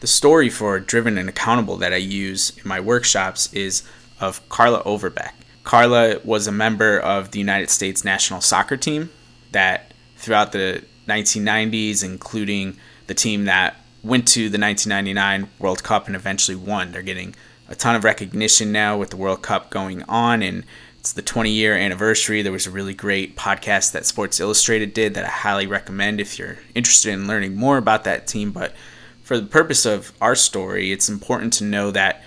The 0.00 0.06
story 0.06 0.48
for 0.48 0.78
Driven 0.78 1.18
and 1.18 1.28
Accountable 1.28 1.76
that 1.78 1.92
I 1.92 1.96
use 1.96 2.56
in 2.56 2.68
my 2.68 2.78
workshops 2.80 3.52
is 3.52 3.82
of 4.20 4.46
Carla 4.48 4.82
Overbeck. 4.84 5.34
Carla 5.64 6.20
was 6.24 6.46
a 6.46 6.52
member 6.52 6.98
of 6.98 7.30
the 7.32 7.38
United 7.38 7.70
States 7.70 8.04
national 8.04 8.40
soccer 8.40 8.76
team 8.76 9.10
that 9.52 9.92
throughout 10.16 10.52
the 10.52 10.84
1990s, 11.08 12.04
including 12.04 12.76
the 13.06 13.14
team 13.14 13.44
that 13.44 13.76
went 14.02 14.26
to 14.28 14.48
the 14.48 14.58
1999 14.58 15.48
World 15.58 15.82
Cup 15.82 16.06
and 16.06 16.16
eventually 16.16 16.56
won. 16.56 16.92
They're 16.92 17.02
getting 17.02 17.34
a 17.68 17.74
ton 17.74 17.94
of 17.94 18.04
recognition 18.04 18.72
now 18.72 18.96
with 18.98 19.10
the 19.10 19.16
World 19.16 19.42
Cup 19.42 19.70
going 19.70 20.02
on, 20.04 20.42
and 20.42 20.64
it's 20.98 21.12
the 21.12 21.22
20 21.22 21.50
year 21.50 21.74
anniversary. 21.74 22.42
There 22.42 22.52
was 22.52 22.66
a 22.66 22.70
really 22.70 22.94
great 22.94 23.36
podcast 23.36 23.92
that 23.92 24.06
Sports 24.06 24.40
Illustrated 24.40 24.94
did 24.94 25.14
that 25.14 25.24
I 25.24 25.28
highly 25.28 25.66
recommend 25.66 26.20
if 26.20 26.38
you're 26.38 26.58
interested 26.74 27.12
in 27.12 27.26
learning 27.26 27.54
more 27.54 27.78
about 27.78 28.04
that 28.04 28.26
team. 28.26 28.50
But 28.50 28.74
for 29.22 29.38
the 29.38 29.46
purpose 29.46 29.86
of 29.86 30.12
our 30.20 30.34
story, 30.34 30.92
it's 30.92 31.08
important 31.08 31.52
to 31.54 31.64
know 31.64 31.90
that 31.90 32.22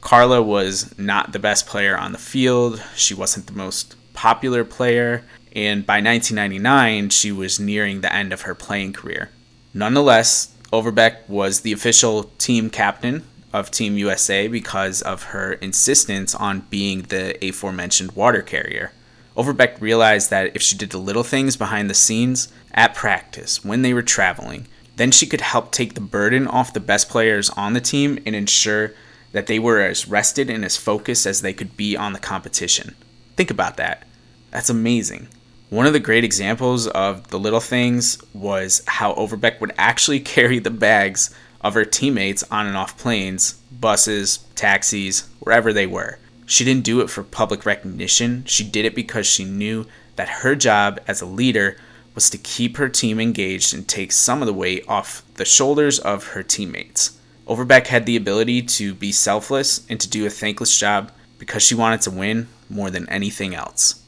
Carla 0.00 0.42
was 0.42 0.96
not 0.98 1.32
the 1.32 1.38
best 1.38 1.66
player 1.66 1.96
on 1.96 2.12
the 2.12 2.18
field. 2.18 2.82
She 2.96 3.14
wasn't 3.14 3.46
the 3.46 3.52
most 3.52 3.96
popular 4.14 4.64
player, 4.64 5.24
and 5.54 5.86
by 5.86 5.94
1999, 5.94 7.10
she 7.10 7.32
was 7.32 7.60
nearing 7.60 8.00
the 8.00 8.12
end 8.12 8.32
of 8.32 8.42
her 8.42 8.54
playing 8.54 8.92
career. 8.92 9.30
Nonetheless, 9.74 10.54
Overbeck 10.72 11.28
was 11.28 11.60
the 11.60 11.72
official 11.72 12.24
team 12.38 12.70
captain 12.70 13.24
of 13.52 13.70
Team 13.70 13.98
USA 13.98 14.46
because 14.46 15.02
of 15.02 15.24
her 15.24 15.54
insistence 15.54 16.34
on 16.34 16.66
being 16.70 17.02
the 17.02 17.36
aforementioned 17.44 18.12
water 18.12 18.42
carrier. 18.42 18.92
Overbeck 19.36 19.80
realized 19.80 20.30
that 20.30 20.54
if 20.54 20.62
she 20.62 20.76
did 20.76 20.90
the 20.90 20.98
little 20.98 21.22
things 21.24 21.56
behind 21.56 21.90
the 21.90 21.94
scenes, 21.94 22.52
at 22.72 22.94
practice, 22.94 23.64
when 23.64 23.82
they 23.82 23.92
were 23.92 24.02
traveling, 24.02 24.68
then 24.96 25.10
she 25.10 25.26
could 25.26 25.40
help 25.40 25.72
take 25.72 25.94
the 25.94 26.00
burden 26.00 26.46
off 26.46 26.72
the 26.72 26.80
best 26.80 27.08
players 27.08 27.50
on 27.50 27.72
the 27.72 27.80
team 27.80 28.18
and 28.26 28.36
ensure 28.36 28.92
that 29.32 29.46
they 29.46 29.58
were 29.58 29.80
as 29.80 30.08
rested 30.08 30.50
and 30.50 30.64
as 30.64 30.76
focused 30.76 31.26
as 31.26 31.40
they 31.40 31.52
could 31.52 31.76
be 31.76 31.96
on 31.96 32.12
the 32.12 32.18
competition. 32.18 32.94
Think 33.36 33.50
about 33.50 33.76
that. 33.76 34.06
That's 34.50 34.70
amazing. 34.70 35.28
One 35.68 35.86
of 35.86 35.92
the 35.92 36.00
great 36.00 36.24
examples 36.24 36.88
of 36.88 37.28
the 37.28 37.38
little 37.38 37.60
things 37.60 38.18
was 38.34 38.82
how 38.86 39.14
Overbeck 39.14 39.60
would 39.60 39.72
actually 39.78 40.20
carry 40.36 40.58
the 40.58 40.70
bags 40.70 41.34
of 41.60 41.74
her 41.74 41.84
teammates 41.84 42.42
on 42.50 42.66
and 42.66 42.76
off 42.76 42.98
planes, 42.98 43.52
buses, 43.70 44.38
taxis, 44.56 45.28
wherever 45.38 45.72
they 45.72 45.86
were. 45.86 46.18
She 46.46 46.64
didn't 46.64 46.84
do 46.84 47.00
it 47.00 47.10
for 47.10 47.22
public 47.22 47.64
recognition, 47.64 48.44
she 48.46 48.64
did 48.64 48.84
it 48.84 48.94
because 48.94 49.26
she 49.26 49.44
knew 49.44 49.86
that 50.16 50.28
her 50.28 50.56
job 50.56 50.98
as 51.06 51.20
a 51.20 51.26
leader 51.26 51.76
was 52.14 52.28
to 52.30 52.38
keep 52.38 52.76
her 52.76 52.88
team 52.88 53.20
engaged 53.20 53.72
and 53.72 53.86
take 53.86 54.10
some 54.10 54.42
of 54.42 54.46
the 54.46 54.52
weight 54.52 54.84
off 54.88 55.22
the 55.34 55.44
shoulders 55.44 56.00
of 56.00 56.28
her 56.28 56.42
teammates. 56.42 57.19
Overbeck 57.50 57.88
had 57.88 58.06
the 58.06 58.14
ability 58.14 58.62
to 58.62 58.94
be 58.94 59.10
selfless 59.10 59.84
and 59.90 59.98
to 59.98 60.08
do 60.08 60.24
a 60.24 60.30
thankless 60.30 60.78
job 60.78 61.10
because 61.36 61.64
she 61.64 61.74
wanted 61.74 62.00
to 62.02 62.10
win 62.12 62.46
more 62.68 62.90
than 62.90 63.08
anything 63.08 63.56
else. 63.56 64.00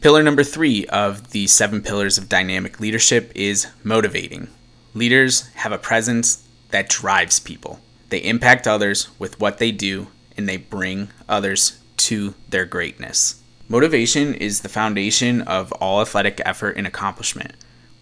Pillar 0.00 0.22
number 0.22 0.42
three 0.42 0.86
of 0.86 1.32
the 1.32 1.46
seven 1.48 1.82
pillars 1.82 2.16
of 2.16 2.30
dynamic 2.30 2.80
leadership 2.80 3.30
is 3.34 3.66
motivating. 3.84 4.48
Leaders 4.94 5.48
have 5.48 5.70
a 5.70 5.76
presence 5.76 6.48
that 6.70 6.88
drives 6.88 7.38
people. 7.38 7.78
They 8.08 8.20
impact 8.20 8.66
others 8.66 9.08
with 9.18 9.38
what 9.38 9.58
they 9.58 9.70
do 9.70 10.06
and 10.38 10.48
they 10.48 10.56
bring 10.56 11.10
others 11.28 11.78
to 11.98 12.32
their 12.48 12.64
greatness. 12.64 13.42
Motivation 13.68 14.34
is 14.34 14.62
the 14.62 14.70
foundation 14.70 15.42
of 15.42 15.72
all 15.72 16.00
athletic 16.00 16.40
effort 16.46 16.78
and 16.78 16.86
accomplishment. 16.86 17.52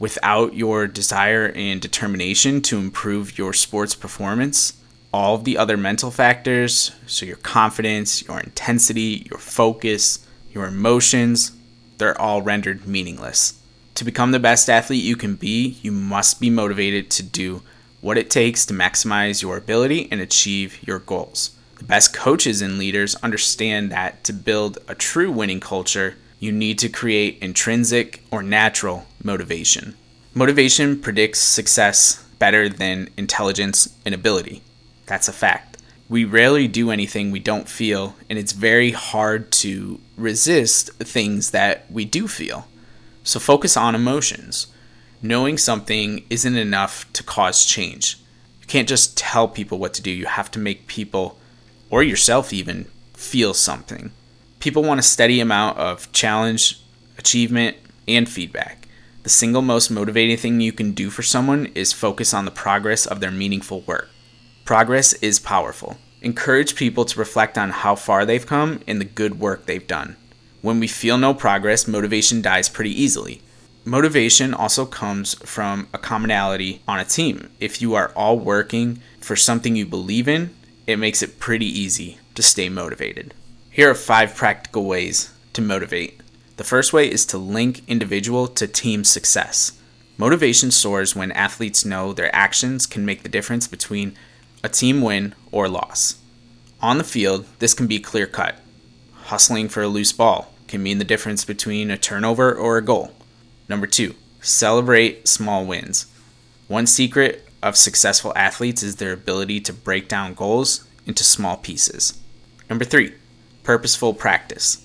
Without 0.00 0.54
your 0.54 0.87
desire 0.87 1.52
and 1.54 1.78
determination 1.78 2.62
to 2.62 2.78
improve 2.78 3.37
your 3.37 3.52
sports 3.52 3.95
performance, 3.95 4.73
all 5.12 5.35
of 5.35 5.45
the 5.45 5.59
other 5.59 5.76
mental 5.76 6.11
factors, 6.11 6.92
so 7.07 7.26
your 7.26 7.37
confidence, 7.37 8.26
your 8.26 8.40
intensity, 8.40 9.26
your 9.30 9.38
focus, 9.38 10.26
your 10.52 10.66
emotions, 10.66 11.52
they're 11.99 12.19
all 12.19 12.40
rendered 12.40 12.87
meaningless. 12.87 13.61
To 13.97 14.04
become 14.07 14.30
the 14.30 14.38
best 14.40 14.71
athlete 14.71 15.04
you 15.04 15.16
can 15.16 15.35
be, 15.35 15.76
you 15.83 15.92
must 15.92 16.40
be 16.40 16.49
motivated 16.49 17.11
to 17.11 17.23
do 17.23 17.62
what 18.00 18.16
it 18.16 18.30
takes 18.30 18.64
to 18.66 18.75
maximize 18.75 19.42
your 19.42 19.59
ability 19.59 20.09
and 20.11 20.19
achieve 20.19 20.78
your 20.83 21.00
goals. 21.00 21.50
The 21.76 21.85
best 21.85 22.14
coaches 22.14 22.62
and 22.62 22.78
leaders 22.78 23.16
understand 23.16 23.92
that 23.92 24.25
to 24.25 24.33
build 24.33 24.78
a 24.88 24.95
true 24.95 25.30
winning 25.30 25.61
culture, 25.61 26.16
you 26.40 26.50
need 26.50 26.78
to 26.80 26.88
create 26.88 27.38
intrinsic 27.40 28.25
or 28.32 28.42
natural 28.42 29.06
motivation. 29.23 29.94
Motivation 30.35 31.00
predicts 31.00 31.38
success 31.38 32.25
better 32.40 32.68
than 32.68 33.11
intelligence 33.16 33.94
and 34.04 34.14
ability. 34.14 34.62
That's 35.06 35.28
a 35.28 35.32
fact. 35.32 35.76
We 36.09 36.25
rarely 36.25 36.66
do 36.66 36.90
anything 36.90 37.30
we 37.30 37.38
don't 37.38 37.68
feel, 37.68 38.16
and 38.28 38.37
it's 38.37 38.52
very 38.52 38.90
hard 38.90 39.52
to 39.52 40.00
resist 40.16 40.92
things 40.94 41.52
that 41.52 41.88
we 41.88 42.04
do 42.04 42.26
feel. 42.26 42.66
So 43.23 43.38
focus 43.38 43.76
on 43.76 43.94
emotions 43.94 44.66
knowing 45.23 45.59
something 45.59 46.25
isn't 46.30 46.56
enough 46.56 47.11
to 47.12 47.23
cause 47.23 47.64
change. 47.64 48.18
You 48.61 48.66
can't 48.66 48.88
just 48.88 49.16
tell 49.16 49.49
people 49.49 49.78
what 49.78 49.94
to 49.94 50.02
do, 50.02 50.11
you 50.11 50.26
have 50.26 50.50
to 50.52 50.59
make 50.59 50.87
people, 50.87 51.38
or 51.90 52.02
yourself 52.02 52.52
even, 52.52 52.87
feel 53.14 53.52
something. 53.52 54.12
People 54.61 54.83
want 54.83 55.00
a 55.00 55.02
steady 55.02 55.40
amount 55.40 55.79
of 55.79 56.11
challenge, 56.12 56.81
achievement, 57.19 57.76
and 58.07 58.29
feedback. 58.29 58.87
The 59.25 59.29
single 59.29 59.62
most 59.62 59.90
motivating 59.90 60.37
thing 60.37 60.61
you 60.61 60.73
can 60.73 60.93
do 60.93 61.11
for 61.11 61.23
someone 61.23 61.67
is 61.75 61.93
focus 61.93 62.33
on 62.33 62.45
the 62.45 62.50
progress 62.50 63.05
of 63.07 63.21
their 63.21 63.31
meaningful 63.31 63.81
work. 63.81 64.09
Progress 64.64 65.12
is 65.14 65.40
powerful. 65.40 65.99
Encourage 66.23 66.76
people 66.76 67.05
to 67.07 67.19
reflect 67.19 67.59
on 67.59 67.71
how 67.71 67.97
far 67.97 68.25
they've 68.25 68.47
come 68.47 68.81
and 68.87 69.00
the 69.00 69.05
good 69.05 69.40
work 69.40 69.67
they've 69.67 69.87
done. 69.87 70.17
When 70.62 70.79
we 70.79 70.87
feel 70.87 71.19
no 71.19 71.35
progress, 71.35 71.88
motivation 71.88 72.40
dies 72.40 72.69
pretty 72.69 72.90
easily 72.90 73.43
Motivation 73.85 74.52
also 74.52 74.85
comes 74.85 75.35
from 75.43 75.88
a 75.95 75.99
commonality 75.99 76.83
on 76.87 77.00
a 77.00 77.05
team. 77.05 77.50
If 77.61 77.81
you 77.81 77.95
are 77.95 78.12
all 78.14 78.38
working 78.38 79.00
for 79.21 79.37
something 79.37 79.75
you 79.75 79.87
believe 79.87 80.29
in, 80.29 80.55
it 80.87 80.99
makes 80.99 81.23
it 81.23 81.40
pretty 81.40 81.67
easy 81.67 82.19
to 82.35 82.43
stay 82.43 82.69
motivated. 82.69 83.33
Here 83.72 83.88
are 83.88 83.94
five 83.94 84.34
practical 84.34 84.84
ways 84.84 85.32
to 85.52 85.62
motivate. 85.62 86.20
The 86.56 86.64
first 86.64 86.92
way 86.92 87.08
is 87.08 87.24
to 87.26 87.38
link 87.38 87.82
individual 87.86 88.48
to 88.48 88.66
team 88.66 89.04
success. 89.04 89.78
Motivation 90.18 90.72
soars 90.72 91.14
when 91.14 91.30
athletes 91.30 91.84
know 91.84 92.12
their 92.12 92.34
actions 92.34 92.84
can 92.84 93.06
make 93.06 93.22
the 93.22 93.28
difference 93.28 93.68
between 93.68 94.16
a 94.64 94.68
team 94.68 95.00
win 95.00 95.36
or 95.52 95.68
loss. 95.68 96.16
On 96.82 96.98
the 96.98 97.04
field, 97.04 97.46
this 97.60 97.72
can 97.72 97.86
be 97.86 98.00
clear 98.00 98.26
cut. 98.26 98.56
Hustling 99.26 99.68
for 99.68 99.84
a 99.84 99.88
loose 99.88 100.12
ball 100.12 100.52
can 100.66 100.82
mean 100.82 100.98
the 100.98 101.04
difference 101.04 101.44
between 101.44 101.92
a 101.92 101.96
turnover 101.96 102.52
or 102.52 102.76
a 102.76 102.84
goal. 102.84 103.12
Number 103.68 103.86
two, 103.86 104.16
celebrate 104.40 105.28
small 105.28 105.64
wins. 105.64 106.06
One 106.66 106.88
secret 106.88 107.46
of 107.62 107.76
successful 107.76 108.32
athletes 108.34 108.82
is 108.82 108.96
their 108.96 109.12
ability 109.12 109.60
to 109.60 109.72
break 109.72 110.08
down 110.08 110.34
goals 110.34 110.84
into 111.06 111.22
small 111.22 111.56
pieces. 111.56 112.18
Number 112.68 112.84
three, 112.84 113.14
purposeful 113.62 114.14
practice. 114.14 114.85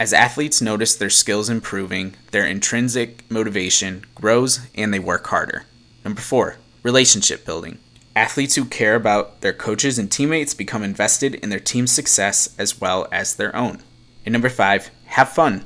As 0.00 0.12
athletes 0.12 0.62
notice 0.62 0.94
their 0.94 1.10
skills 1.10 1.50
improving, 1.50 2.14
their 2.30 2.46
intrinsic 2.46 3.28
motivation 3.30 4.04
grows 4.14 4.60
and 4.74 4.94
they 4.94 4.98
work 5.00 5.26
harder. 5.26 5.64
Number 6.04 6.20
four, 6.20 6.56
relationship 6.82 7.44
building. 7.44 7.78
Athletes 8.14 8.54
who 8.54 8.64
care 8.64 8.94
about 8.94 9.40
their 9.40 9.52
coaches 9.52 9.98
and 9.98 10.10
teammates 10.10 10.54
become 10.54 10.82
invested 10.82 11.34
in 11.36 11.50
their 11.50 11.60
team's 11.60 11.92
success 11.92 12.54
as 12.58 12.80
well 12.80 13.08
as 13.10 13.34
their 13.34 13.54
own. 13.54 13.82
And 14.24 14.32
number 14.32 14.48
five, 14.48 14.90
have 15.06 15.30
fun. 15.30 15.64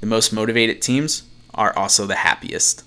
The 0.00 0.06
most 0.06 0.32
motivated 0.32 0.80
teams 0.80 1.24
are 1.54 1.76
also 1.76 2.06
the 2.06 2.16
happiest. 2.16 2.84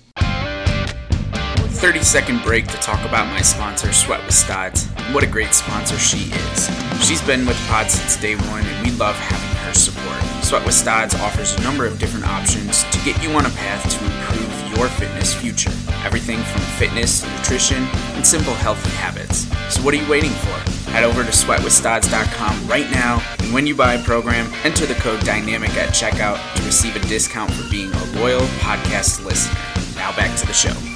30 1.82 2.00
second 2.04 2.40
break 2.44 2.68
to 2.68 2.76
talk 2.76 3.04
about 3.04 3.26
my 3.26 3.40
sponsor, 3.40 3.92
Sweat 3.92 4.24
with 4.24 4.32
Stods. 4.32 4.86
What 5.10 5.24
a 5.24 5.26
great 5.26 5.52
sponsor 5.52 5.98
she 5.98 6.30
is. 6.30 6.70
She's 7.04 7.20
been 7.20 7.44
with 7.44 7.56
Pod 7.66 7.90
since 7.90 8.16
day 8.16 8.36
one, 8.36 8.64
and 8.64 8.86
we 8.86 8.92
love 8.96 9.16
having 9.16 9.56
her 9.66 9.74
support. 9.74 10.22
Sweat 10.44 10.64
with 10.64 10.76
Stods 10.76 11.16
offers 11.16 11.56
a 11.56 11.62
number 11.62 11.84
of 11.84 11.98
different 11.98 12.24
options 12.24 12.84
to 12.84 13.04
get 13.04 13.20
you 13.20 13.30
on 13.30 13.46
a 13.46 13.50
path 13.50 13.82
to 13.98 14.04
improve 14.04 14.78
your 14.78 14.86
fitness 14.90 15.34
future. 15.34 15.72
Everything 16.04 16.38
from 16.38 16.60
fitness, 16.78 17.26
nutrition, 17.38 17.82
and 18.14 18.24
simple 18.24 18.54
healthy 18.54 18.90
habits. 18.90 19.48
So, 19.74 19.82
what 19.82 19.92
are 19.92 19.96
you 19.96 20.08
waiting 20.08 20.30
for? 20.30 20.90
Head 20.92 21.02
over 21.02 21.24
to 21.24 21.30
sweatwithstods.com 21.32 22.68
right 22.68 22.88
now, 22.92 23.20
and 23.40 23.52
when 23.52 23.66
you 23.66 23.74
buy 23.74 23.94
a 23.94 24.04
program, 24.04 24.46
enter 24.62 24.86
the 24.86 24.94
code 24.94 25.18
DYNAMIC 25.22 25.76
at 25.76 25.88
checkout 25.88 26.38
to 26.54 26.62
receive 26.62 26.94
a 26.94 27.00
discount 27.08 27.52
for 27.52 27.68
being 27.68 27.92
a 27.92 28.04
loyal 28.20 28.46
podcast 28.62 29.24
listener. 29.24 29.58
Now 29.96 30.14
back 30.14 30.38
to 30.38 30.46
the 30.46 30.52
show. 30.52 30.91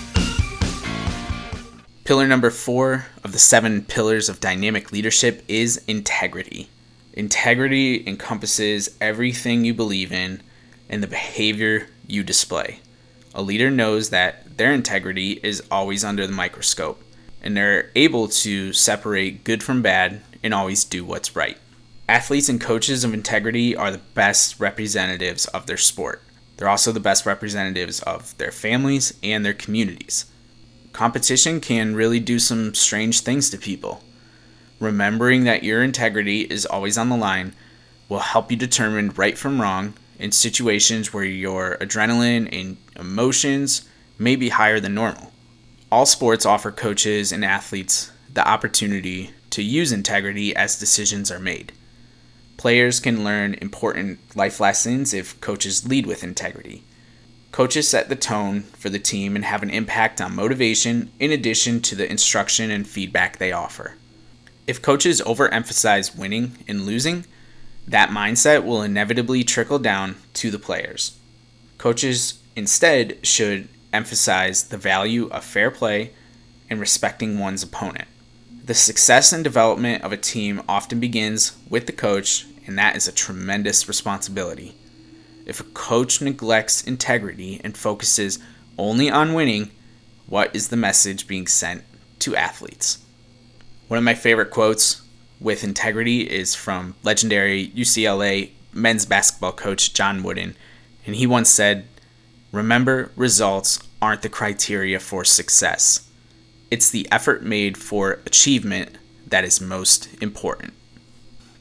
Pillar 2.06 2.28
number 2.28 2.50
four 2.50 3.06
of 3.24 3.32
the 3.32 3.38
seven 3.40 3.82
pillars 3.82 4.28
of 4.28 4.38
dynamic 4.38 4.92
leadership 4.92 5.42
is 5.48 5.82
integrity. 5.88 6.68
Integrity 7.14 8.06
encompasses 8.06 8.96
everything 9.00 9.64
you 9.64 9.74
believe 9.74 10.12
in 10.12 10.40
and 10.88 11.02
the 11.02 11.08
behavior 11.08 11.88
you 12.06 12.22
display. 12.22 12.78
A 13.34 13.42
leader 13.42 13.72
knows 13.72 14.10
that 14.10 14.56
their 14.56 14.72
integrity 14.72 15.40
is 15.42 15.64
always 15.68 16.04
under 16.04 16.28
the 16.28 16.32
microscope, 16.32 17.02
and 17.42 17.56
they're 17.56 17.90
able 17.96 18.28
to 18.28 18.72
separate 18.72 19.42
good 19.42 19.64
from 19.64 19.82
bad 19.82 20.22
and 20.44 20.54
always 20.54 20.84
do 20.84 21.04
what's 21.04 21.34
right. 21.34 21.58
Athletes 22.08 22.48
and 22.48 22.60
coaches 22.60 23.02
of 23.02 23.14
integrity 23.14 23.74
are 23.74 23.90
the 23.90 23.98
best 23.98 24.60
representatives 24.60 25.46
of 25.46 25.66
their 25.66 25.76
sport. 25.76 26.22
They're 26.56 26.68
also 26.68 26.92
the 26.92 27.00
best 27.00 27.26
representatives 27.26 28.00
of 28.02 28.38
their 28.38 28.52
families 28.52 29.18
and 29.24 29.44
their 29.44 29.54
communities 29.54 30.26
competition 30.96 31.60
can 31.60 31.94
really 31.94 32.18
do 32.18 32.38
some 32.38 32.72
strange 32.72 33.20
things 33.20 33.50
to 33.50 33.58
people. 33.58 34.02
Remembering 34.80 35.44
that 35.44 35.62
your 35.62 35.82
integrity 35.82 36.40
is 36.40 36.64
always 36.64 36.96
on 36.96 37.10
the 37.10 37.18
line 37.18 37.54
will 38.08 38.20
help 38.20 38.50
you 38.50 38.56
determine 38.56 39.10
right 39.10 39.36
from 39.36 39.60
wrong 39.60 39.92
in 40.18 40.32
situations 40.32 41.12
where 41.12 41.22
your 41.22 41.76
adrenaline 41.82 42.48
and 42.50 42.78
emotions 42.98 43.86
may 44.18 44.36
be 44.36 44.48
higher 44.48 44.80
than 44.80 44.94
normal. 44.94 45.32
All 45.92 46.06
sports 46.06 46.46
offer 46.46 46.72
coaches 46.72 47.30
and 47.30 47.44
athletes 47.44 48.10
the 48.32 48.48
opportunity 48.48 49.32
to 49.50 49.62
use 49.62 49.92
integrity 49.92 50.56
as 50.56 50.78
decisions 50.78 51.30
are 51.30 51.38
made. 51.38 51.72
Players 52.56 53.00
can 53.00 53.22
learn 53.22 53.52
important 53.60 54.18
life 54.34 54.60
lessons 54.60 55.12
if 55.12 55.38
coaches 55.42 55.86
lead 55.86 56.06
with 56.06 56.24
integrity. 56.24 56.84
Coaches 57.56 57.88
set 57.88 58.10
the 58.10 58.16
tone 58.16 58.64
for 58.74 58.90
the 58.90 58.98
team 58.98 59.34
and 59.34 59.42
have 59.42 59.62
an 59.62 59.70
impact 59.70 60.20
on 60.20 60.36
motivation 60.36 61.10
in 61.18 61.32
addition 61.32 61.80
to 61.80 61.94
the 61.94 62.06
instruction 62.06 62.70
and 62.70 62.86
feedback 62.86 63.38
they 63.38 63.50
offer. 63.50 63.94
If 64.66 64.82
coaches 64.82 65.22
overemphasize 65.22 66.14
winning 66.14 66.58
and 66.68 66.84
losing, 66.84 67.24
that 67.88 68.10
mindset 68.10 68.62
will 68.62 68.82
inevitably 68.82 69.42
trickle 69.42 69.78
down 69.78 70.16
to 70.34 70.50
the 70.50 70.58
players. 70.58 71.16
Coaches 71.78 72.42
instead 72.56 73.26
should 73.26 73.70
emphasize 73.90 74.64
the 74.64 74.76
value 74.76 75.28
of 75.28 75.42
fair 75.42 75.70
play 75.70 76.10
and 76.68 76.78
respecting 76.78 77.38
one's 77.38 77.62
opponent. 77.62 78.06
The 78.66 78.74
success 78.74 79.32
and 79.32 79.42
development 79.42 80.04
of 80.04 80.12
a 80.12 80.18
team 80.18 80.60
often 80.68 81.00
begins 81.00 81.56
with 81.70 81.86
the 81.86 81.92
coach, 81.92 82.44
and 82.66 82.78
that 82.78 82.96
is 82.96 83.08
a 83.08 83.12
tremendous 83.12 83.88
responsibility. 83.88 84.74
If 85.46 85.60
a 85.60 85.64
coach 85.64 86.20
neglects 86.20 86.82
integrity 86.82 87.60
and 87.62 87.76
focuses 87.76 88.40
only 88.76 89.08
on 89.08 89.32
winning, 89.32 89.70
what 90.26 90.54
is 90.54 90.68
the 90.68 90.76
message 90.76 91.28
being 91.28 91.46
sent 91.46 91.84
to 92.18 92.34
athletes? 92.34 92.98
One 93.86 93.98
of 93.98 94.04
my 94.04 94.14
favorite 94.14 94.50
quotes 94.50 95.02
with 95.40 95.62
integrity 95.62 96.22
is 96.22 96.56
from 96.56 96.96
legendary 97.04 97.68
UCLA 97.68 98.50
men's 98.72 99.06
basketball 99.06 99.52
coach 99.52 99.94
John 99.94 100.24
Wooden, 100.24 100.56
and 101.06 101.14
he 101.14 101.26
once 101.26 101.48
said, 101.48 101.86
Remember, 102.50 103.12
results 103.14 103.78
aren't 104.02 104.22
the 104.22 104.28
criteria 104.28 104.98
for 104.98 105.24
success. 105.24 106.08
It's 106.70 106.90
the 106.90 107.06
effort 107.12 107.44
made 107.44 107.76
for 107.76 108.20
achievement 108.26 108.98
that 109.26 109.44
is 109.44 109.60
most 109.60 110.08
important. 110.20 110.72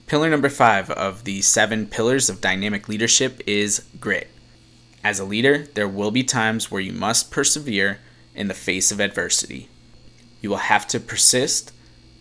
Pillar 0.08 0.30
number 0.30 0.50
five 0.50 0.92
of 0.92 1.24
the 1.24 1.42
seven 1.42 1.88
pillars 1.88 2.30
of 2.30 2.40
dynamic 2.40 2.88
leadership 2.88 3.42
is 3.48 3.86
grit. 4.00 4.30
As 5.04 5.20
a 5.20 5.26
leader, 5.26 5.66
there 5.74 5.88
will 5.88 6.12
be 6.12 6.24
times 6.24 6.70
where 6.70 6.82
you 6.82 6.94
must 6.94 7.32
persevere 7.32 8.00
in 8.36 8.48
the 8.48 8.54
face 8.54 8.92
of 8.92 9.00
adversity. 9.00 9.68
You 10.42 10.52
will 10.52 10.58
have 10.58 10.88
to 10.90 11.00
persist 11.00 11.72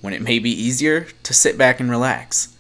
when 0.01 0.15
it 0.15 0.23
may 0.23 0.39
be 0.39 0.51
easier 0.51 1.09
to 1.25 1.35
sit 1.35 1.59
back 1.59 1.79
and 1.79 1.91
relax. 1.91 2.57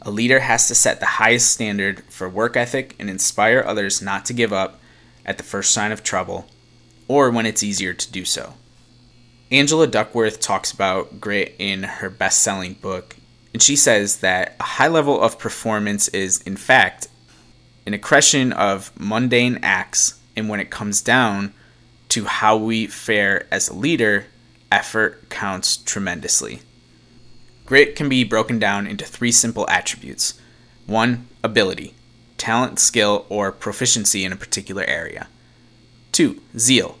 A 0.00 0.10
leader 0.10 0.40
has 0.40 0.66
to 0.68 0.74
set 0.74 1.00
the 1.00 1.06
highest 1.06 1.52
standard 1.52 2.02
for 2.08 2.26
work 2.26 2.56
ethic 2.56 2.96
and 2.98 3.10
inspire 3.10 3.62
others 3.66 4.00
not 4.00 4.24
to 4.26 4.32
give 4.32 4.52
up 4.52 4.80
at 5.26 5.36
the 5.36 5.44
first 5.44 5.74
sign 5.74 5.92
of 5.92 6.02
trouble 6.02 6.46
or 7.06 7.30
when 7.30 7.44
it's 7.44 7.62
easier 7.62 7.92
to 7.92 8.12
do 8.12 8.24
so. 8.24 8.54
Angela 9.50 9.86
Duckworth 9.86 10.40
talks 10.40 10.72
about 10.72 11.20
grit 11.20 11.54
in 11.58 11.82
her 11.82 12.08
best 12.08 12.42
selling 12.42 12.74
book, 12.74 13.16
and 13.52 13.62
she 13.62 13.76
says 13.76 14.18
that 14.18 14.56
a 14.60 14.64
high 14.64 14.88
level 14.88 15.20
of 15.20 15.38
performance 15.38 16.08
is, 16.08 16.42
in 16.42 16.56
fact, 16.56 17.08
an 17.86 17.94
accretion 17.94 18.52
of 18.52 18.92
mundane 18.98 19.58
acts, 19.62 20.20
and 20.36 20.48
when 20.48 20.60
it 20.60 20.70
comes 20.70 21.00
down 21.00 21.54
to 22.10 22.24
how 22.24 22.56
we 22.56 22.86
fare 22.86 23.46
as 23.50 23.68
a 23.68 23.74
leader, 23.74 24.26
effort 24.70 25.28
counts 25.30 25.76
tremendously. 25.78 26.60
Grit 27.64 27.96
can 27.96 28.08
be 28.08 28.24
broken 28.24 28.58
down 28.58 28.86
into 28.86 29.04
three 29.04 29.32
simple 29.32 29.68
attributes 29.68 30.40
one, 30.86 31.28
ability, 31.44 31.94
talent, 32.38 32.78
skill, 32.78 33.26
or 33.28 33.52
proficiency 33.52 34.24
in 34.24 34.32
a 34.32 34.36
particular 34.36 34.84
area. 34.84 35.28
Two, 36.12 36.40
zeal, 36.56 36.98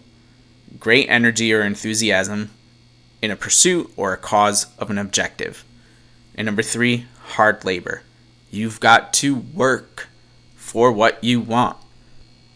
great 0.78 1.08
energy 1.08 1.52
or 1.54 1.62
enthusiasm 1.62 2.50
in 3.22 3.30
a 3.30 3.36
pursuit 3.36 3.90
or 3.96 4.12
a 4.12 4.18
cause 4.18 4.66
of 4.78 4.90
an 4.90 4.98
objective. 4.98 5.64
And 6.38 6.46
number 6.46 6.62
three, 6.62 7.06
hard 7.20 7.64
labor. 7.64 8.02
You've 8.48 8.78
got 8.78 9.12
to 9.14 9.34
work 9.34 10.08
for 10.54 10.92
what 10.92 11.22
you 11.24 11.40
want, 11.40 11.76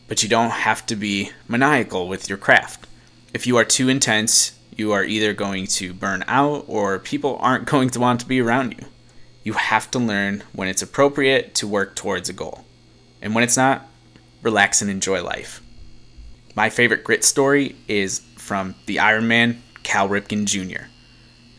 but 0.07 0.23
you 0.23 0.29
don't 0.29 0.51
have 0.51 0.87
to 0.87 0.95
be 0.95 1.33
maniacal 1.49 2.07
with 2.07 2.29
your 2.29 2.39
craft. 2.39 2.87
If 3.35 3.45
you 3.45 3.57
are 3.57 3.65
too 3.65 3.89
intense, 3.89 4.57
you 4.77 4.93
are 4.93 5.03
either 5.03 5.35
going 5.35 5.67
to 5.67 5.93
burn 5.93 6.23
out 6.29 6.65
or 6.69 7.01
people 7.01 7.39
aren't 7.41 7.67
going 7.73 7.91
to 7.91 7.99
want 7.99 8.21
to 8.21 8.27
be 8.27 8.41
around 8.41 8.77
you. 8.79 8.87
You 9.43 9.55
have 9.55 9.91
to 9.91 9.99
learn 9.99 10.45
when 10.53 10.69
it's 10.69 10.83
appropriate 10.83 11.53
to 11.57 11.67
work 11.67 11.97
towards 11.97 12.29
a 12.29 12.33
goal. 12.33 12.65
And 13.21 13.35
when 13.35 13.43
it's 13.43 13.57
not, 13.57 13.89
relax 14.43 14.81
and 14.81 14.93
enjoy 14.93 15.25
life. 15.25 15.61
My 16.55 16.71
favorite 16.71 17.03
grit 17.03 17.25
story 17.25 17.75
is 17.89 18.21
from 18.37 18.77
the 18.87 18.99
Ironman 18.99 19.57
Cal 19.83 20.09
Ripken 20.09 20.45
Jr. 20.45 20.85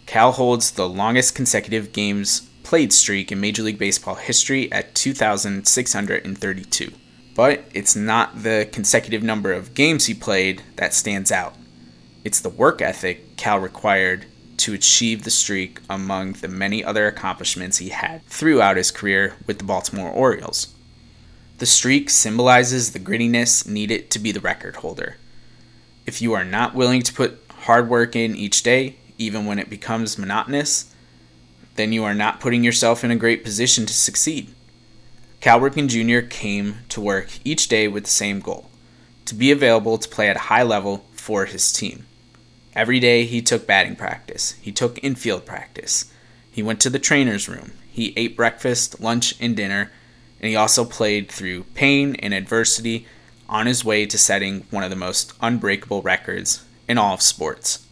Cal 0.06 0.34
holds 0.34 0.72
the 0.72 0.88
longest 0.88 1.36
consecutive 1.36 1.92
games 1.94 2.50
played 2.64 2.94
streak 2.94 3.32
in 3.32 3.40
Major 3.40 3.64
League 3.64 3.78
Baseball 3.78 4.16
history 4.16 4.72
at 4.72 4.96
2,632. 4.96 6.92
But 7.36 7.66
it's 7.74 7.96
not 7.96 8.44
the 8.44 8.68
consecutive 8.72 9.24
number 9.24 9.52
of 9.52 9.74
games 9.74 10.06
he 10.06 10.14
played 10.14 10.62
that 10.76 10.94
stands 10.94 11.32
out. 11.32 11.56
It's 12.24 12.40
the 12.40 12.50
work 12.50 12.82
ethic 12.82 13.36
Cal 13.38 13.60
required 13.60 14.26
to 14.58 14.74
achieve 14.74 15.24
the 15.24 15.32
streak 15.32 15.80
among 15.90 16.34
the 16.34 16.48
many 16.48 16.84
other 16.84 17.08
accomplishments 17.08 17.80
he 17.80 17.90
had 17.90 18.24
throughout 18.28 18.78
his 18.78 18.92
career 18.92 19.36
with 19.46 19.58
the 19.58 19.66
Baltimore 19.66 20.12
Orioles. 20.12 20.74
The 21.58 21.66
streak 21.66 22.10
symbolizes 22.10 22.92
the 22.92 23.00
grittiness 23.00 23.68
needed 23.68 24.10
to 24.12 24.20
be 24.20 24.32
the 24.32 24.40
record 24.40 24.78
holder. 24.78 25.18
If 26.06 26.22
you 26.22 26.34
are 26.34 26.46
not 26.46 26.76
willing 26.76 27.02
to 27.02 27.14
put 27.14 27.42
hard 27.50 27.90
work 27.90 28.16
in 28.16 28.36
each 28.36 28.64
day, 28.64 28.98
even 29.18 29.46
when 29.46 29.60
it 29.60 29.70
becomes 29.70 30.18
monotonous, 30.18 30.94
then 31.76 31.92
you 31.92 32.04
are 32.04 32.14
not 32.14 32.40
putting 32.40 32.64
yourself 32.64 33.04
in 33.04 33.12
a 33.12 33.16
great 33.16 33.44
position 33.44 33.86
to 33.86 33.94
succeed. 33.94 34.54
Cal 35.40 35.60
Ripken 35.60 35.88
Jr. 35.88 36.26
came 36.28 36.78
to 36.90 37.02
work 37.02 37.28
each 37.44 37.68
day 37.68 37.88
with 37.88 38.06
the 38.06 38.10
same 38.10 38.40
goal 38.40 38.70
to 39.26 39.36
be 39.36 39.52
available 39.52 39.98
to 39.98 40.10
play 40.10 40.30
at 40.30 40.36
a 40.36 40.48
high 40.48 40.64
level 40.64 41.06
for 41.14 41.46
his 41.46 41.72
team. 41.72 42.06
Every 42.76 43.00
day 43.00 43.26
he 43.26 43.42
took 43.42 43.68
batting 43.68 43.96
practice, 43.96 44.56
he 44.62 44.72
took 44.72 45.04
infield 45.04 45.46
practice, 45.46 46.12
he 46.52 46.64
went 46.64 46.80
to 46.82 46.90
the 46.90 47.00
trainer's 47.00 47.48
room, 47.48 47.72
he 47.90 48.14
ate 48.16 48.36
breakfast, 48.36 49.00
lunch, 49.00 49.36
and 49.40 49.56
dinner, 49.56 49.92
and 50.40 50.50
he 50.50 50.56
also 50.56 50.84
played 50.84 51.32
through 51.32 51.64
pain 51.76 52.16
and 52.16 52.34
adversity 52.34 53.06
on 53.48 53.66
his 53.66 53.86
way 53.86 54.06
to 54.06 54.18
setting 54.18 54.66
one 54.72 54.84
of 54.84 54.90
the 54.90 54.96
most 54.96 55.34
unbreakable 55.42 56.02
records 56.02 56.66
in 56.88 56.98
all 56.98 57.14
of 57.14 57.22
sports. 57.22 57.86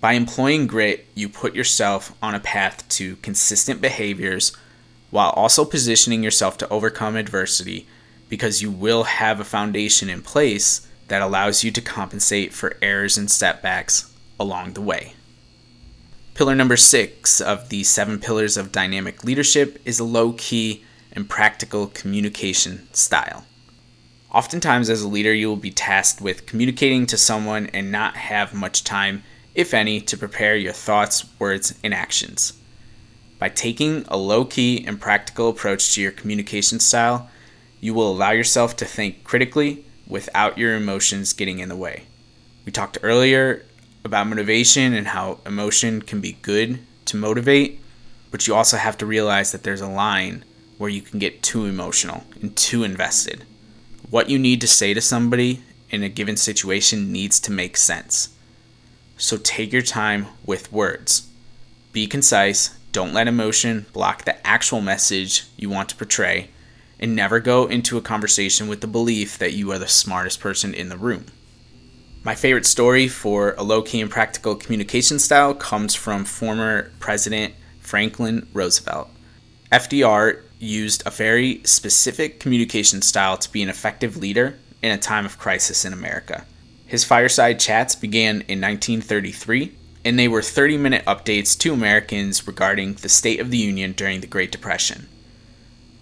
By 0.00 0.14
employing 0.14 0.66
grit, 0.66 1.06
you 1.14 1.28
put 1.28 1.54
yourself 1.54 2.14
on 2.22 2.34
a 2.34 2.40
path 2.40 2.88
to 2.90 3.16
consistent 3.16 3.82
behaviors 3.82 4.56
while 5.10 5.30
also 5.30 5.64
positioning 5.64 6.22
yourself 6.22 6.56
to 6.58 6.68
overcome 6.70 7.16
adversity 7.16 7.86
because 8.28 8.62
you 8.62 8.70
will 8.70 9.04
have 9.04 9.40
a 9.40 9.44
foundation 9.44 10.08
in 10.08 10.22
place 10.22 10.86
that 11.08 11.20
allows 11.20 11.64
you 11.64 11.70
to 11.72 11.80
compensate 11.82 12.54
for 12.54 12.76
errors 12.80 13.18
and 13.18 13.30
setbacks 13.30 14.10
along 14.38 14.72
the 14.72 14.80
way. 14.80 15.14
Pillar 16.32 16.54
number 16.54 16.76
six 16.76 17.40
of 17.40 17.68
the 17.68 17.84
seven 17.84 18.18
pillars 18.18 18.56
of 18.56 18.72
dynamic 18.72 19.24
leadership 19.24 19.78
is 19.84 19.98
a 19.98 20.04
low 20.04 20.32
key 20.38 20.82
and 21.12 21.28
practical 21.28 21.88
communication 21.88 22.88
style. 22.94 23.44
Oftentimes, 24.32 24.88
as 24.88 25.02
a 25.02 25.08
leader, 25.08 25.34
you 25.34 25.48
will 25.48 25.56
be 25.56 25.72
tasked 25.72 26.22
with 26.22 26.46
communicating 26.46 27.04
to 27.06 27.16
someone 27.16 27.66
and 27.66 27.90
not 27.90 28.16
have 28.16 28.54
much 28.54 28.84
time, 28.84 29.24
if 29.54 29.74
any, 29.74 30.00
to 30.00 30.16
prepare 30.16 30.56
your 30.56 30.72
thoughts, 30.72 31.24
words, 31.38 31.78
and 31.82 31.92
actions. 31.92 32.52
By 33.38 33.48
taking 33.48 34.04
a 34.08 34.16
low 34.16 34.44
key 34.44 34.84
and 34.86 35.00
practical 35.00 35.48
approach 35.48 35.94
to 35.94 36.02
your 36.02 36.12
communication 36.12 36.80
style, 36.80 37.30
you 37.80 37.94
will 37.94 38.10
allow 38.10 38.30
yourself 38.30 38.76
to 38.76 38.84
think 38.84 39.24
critically 39.24 39.84
without 40.06 40.58
your 40.58 40.74
emotions 40.74 41.32
getting 41.32 41.58
in 41.58 41.68
the 41.68 41.76
way. 41.76 42.04
We 42.66 42.72
talked 42.72 42.98
earlier 43.02 43.64
about 44.04 44.26
motivation 44.26 44.92
and 44.92 45.08
how 45.08 45.40
emotion 45.46 46.02
can 46.02 46.20
be 46.20 46.38
good 46.42 46.80
to 47.06 47.16
motivate, 47.16 47.80
but 48.30 48.46
you 48.46 48.54
also 48.54 48.76
have 48.76 48.98
to 48.98 49.06
realize 49.06 49.52
that 49.52 49.62
there's 49.62 49.80
a 49.80 49.88
line 49.88 50.44
where 50.78 50.90
you 50.90 51.02
can 51.02 51.18
get 51.18 51.42
too 51.42 51.64
emotional 51.66 52.24
and 52.40 52.54
too 52.56 52.84
invested 52.84 53.44
what 54.10 54.28
you 54.28 54.38
need 54.38 54.60
to 54.60 54.66
say 54.66 54.92
to 54.92 55.00
somebody 55.00 55.62
in 55.88 56.02
a 56.02 56.08
given 56.08 56.36
situation 56.36 57.12
needs 57.12 57.40
to 57.40 57.52
make 57.52 57.76
sense. 57.76 58.30
So 59.20 59.36
take 59.36 59.70
your 59.70 59.82
time 59.82 60.28
with 60.46 60.72
words. 60.72 61.28
Be 61.92 62.06
concise, 62.06 62.70
don't 62.90 63.12
let 63.12 63.28
emotion 63.28 63.84
block 63.92 64.24
the 64.24 64.44
actual 64.46 64.80
message 64.80 65.44
you 65.58 65.68
want 65.68 65.90
to 65.90 65.96
portray, 65.96 66.48
and 66.98 67.14
never 67.14 67.38
go 67.38 67.66
into 67.66 67.98
a 67.98 68.02
conversation 68.02 68.66
with 68.66 68.80
the 68.80 68.86
belief 68.86 69.36
that 69.36 69.52
you 69.52 69.70
are 69.72 69.78
the 69.78 69.86
smartest 69.86 70.40
person 70.40 70.72
in 70.72 70.88
the 70.88 70.96
room. 70.96 71.26
My 72.24 72.34
favorite 72.34 72.64
story 72.64 73.08
for 73.08 73.54
a 73.58 73.62
low 73.62 73.82
key 73.82 74.00
and 74.00 74.10
practical 74.10 74.56
communication 74.56 75.18
style 75.18 75.52
comes 75.52 75.94
from 75.94 76.24
former 76.24 76.90
President 76.98 77.52
Franklin 77.78 78.48
Roosevelt. 78.54 79.10
FDR 79.70 80.40
used 80.58 81.02
a 81.04 81.10
very 81.10 81.60
specific 81.64 82.40
communication 82.40 83.02
style 83.02 83.36
to 83.36 83.52
be 83.52 83.62
an 83.62 83.68
effective 83.68 84.16
leader 84.16 84.58
in 84.82 84.92
a 84.92 84.98
time 84.98 85.26
of 85.26 85.38
crisis 85.38 85.84
in 85.84 85.92
America. 85.92 86.46
His 86.90 87.04
fireside 87.04 87.60
chats 87.60 87.94
began 87.94 88.40
in 88.48 88.60
1933, 88.60 89.72
and 90.04 90.18
they 90.18 90.26
were 90.26 90.42
30 90.42 90.76
minute 90.76 91.04
updates 91.04 91.56
to 91.58 91.72
Americans 91.72 92.48
regarding 92.48 92.94
the 92.94 93.08
state 93.08 93.38
of 93.38 93.52
the 93.52 93.58
Union 93.58 93.92
during 93.92 94.20
the 94.20 94.26
Great 94.26 94.50
Depression. 94.50 95.08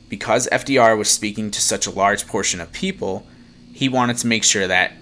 Because 0.09 0.49
FDR 0.51 0.97
was 0.97 1.11
speaking 1.11 1.51
to 1.51 1.61
such 1.61 1.87
a 1.87 1.91
large 1.91 2.27
portion 2.27 2.59
of 2.59 2.73
people, 2.73 3.27
he 3.71 3.87
wanted 3.87 4.17
to 4.17 4.27
make 4.27 4.45
sure 4.45 4.67
that 4.67 4.95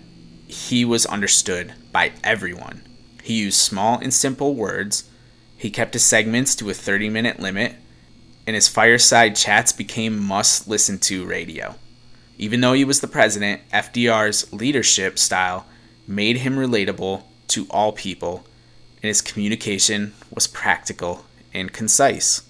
he 0.49 0.85
was 0.85 1.07
understood 1.07 1.73
by 1.93 2.11
everyone. 2.25 2.83
He 3.23 3.35
used 3.35 3.59
small 3.59 4.01
and 4.01 4.13
simple 4.13 4.57
words. 4.57 5.09
He 5.57 5.71
kept 5.71 5.95
his 5.95 6.03
segments 6.03 6.57
to 6.57 6.69
a 6.69 6.75
30 6.75 7.11
minute 7.11 7.39
limit 7.39 7.77
and 8.45 8.57
his 8.57 8.67
fireside 8.67 9.37
chats 9.37 9.73
became 9.73 10.21
must 10.21 10.67
listen 10.67 10.99
to 10.99 11.25
radio. 11.27 11.77
Even 12.39 12.61
though 12.61 12.73
he 12.73 12.85
was 12.85 13.01
the 13.01 13.07
president, 13.07 13.63
FDR's 13.73 14.53
leadership 14.53 15.17
style 15.17 15.65
made 16.07 16.39
him 16.39 16.57
relatable 16.57 17.23
to 17.49 17.67
all 17.71 17.93
people, 17.93 18.45
and 19.03 19.09
his 19.09 19.23
communication 19.23 20.15
was 20.31 20.47
practical 20.47 21.25
and 21.53 21.73
concise. 21.73 22.43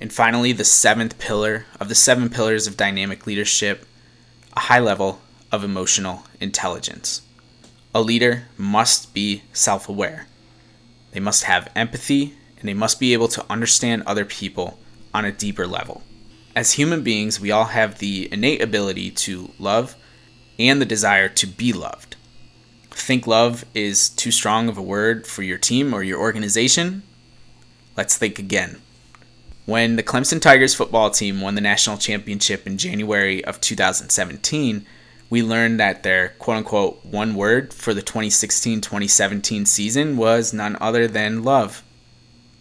And 0.00 0.12
finally, 0.12 0.52
the 0.52 0.64
seventh 0.64 1.18
pillar 1.18 1.66
of 1.80 1.88
the 1.88 1.94
seven 1.94 2.28
pillars 2.28 2.66
of 2.66 2.76
dynamic 2.76 3.26
leadership 3.26 3.84
a 4.58 4.62
high 4.62 4.80
level 4.80 5.20
of 5.52 5.62
emotional 5.62 6.24
intelligence. 6.40 7.22
A 7.94 8.02
leader 8.02 8.48
must 8.56 9.14
be 9.14 9.44
self 9.52 9.88
aware. 9.88 10.26
They 11.12 11.20
must 11.20 11.44
have 11.44 11.70
empathy 11.76 12.34
and 12.58 12.68
they 12.68 12.74
must 12.74 12.98
be 12.98 13.12
able 13.12 13.28
to 13.28 13.46
understand 13.48 14.02
other 14.02 14.24
people 14.24 14.78
on 15.14 15.24
a 15.24 15.30
deeper 15.30 15.64
level. 15.64 16.02
As 16.56 16.72
human 16.72 17.04
beings, 17.04 17.38
we 17.38 17.52
all 17.52 17.66
have 17.66 17.98
the 17.98 18.28
innate 18.32 18.60
ability 18.60 19.12
to 19.12 19.52
love 19.60 19.94
and 20.58 20.80
the 20.80 20.86
desire 20.86 21.28
to 21.28 21.46
be 21.46 21.72
loved. 21.72 22.07
Think 22.98 23.26
love 23.26 23.64
is 23.74 24.10
too 24.10 24.30
strong 24.30 24.68
of 24.68 24.76
a 24.76 24.82
word 24.82 25.26
for 25.26 25.42
your 25.42 25.56
team 25.56 25.94
or 25.94 26.02
your 26.02 26.18
organization? 26.20 27.04
Let's 27.96 28.18
think 28.18 28.38
again. 28.38 28.82
When 29.64 29.96
the 29.96 30.02
Clemson 30.02 30.42
Tigers 30.42 30.74
football 30.74 31.08
team 31.10 31.40
won 31.40 31.54
the 31.54 31.60
national 31.60 31.96
championship 31.96 32.66
in 32.66 32.76
January 32.76 33.42
of 33.44 33.60
2017, 33.60 34.84
we 35.30 35.42
learned 35.42 35.78
that 35.80 36.02
their 36.02 36.30
quote 36.38 36.58
unquote 36.58 37.04
one 37.04 37.34
word 37.34 37.72
for 37.72 37.94
the 37.94 38.02
2016 38.02 38.80
2017 38.80 39.64
season 39.64 40.16
was 40.16 40.52
none 40.52 40.76
other 40.80 41.06
than 41.06 41.44
love. 41.44 41.82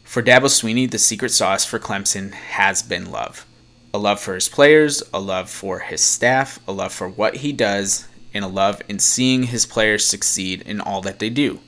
For 0.03 0.21
Dabo 0.21 0.45
Swinney, 0.45 0.89
the 0.89 0.99
secret 0.99 1.31
sauce 1.31 1.65
for 1.65 1.79
Clemson 1.79 2.33
has 2.33 2.83
been 2.83 3.11
love. 3.11 3.45
A 3.93 3.97
love 3.97 4.19
for 4.19 4.35
his 4.35 4.47
players, 4.47 5.01
a 5.13 5.19
love 5.19 5.49
for 5.49 5.79
his 5.79 6.01
staff, 6.01 6.59
a 6.67 6.71
love 6.71 6.93
for 6.93 7.09
what 7.09 7.37
he 7.37 7.51
does, 7.51 8.07
and 8.37 8.45
a 8.45 8.47
love 8.47 8.81
in 8.87 8.99
seeing 8.99 9.43
his 9.43 9.65
players 9.65 10.07
succeed 10.07 10.61
in 10.61 10.79
all 10.79 11.01
that 11.01 11.19
they 11.19 11.29
do. 11.29 11.59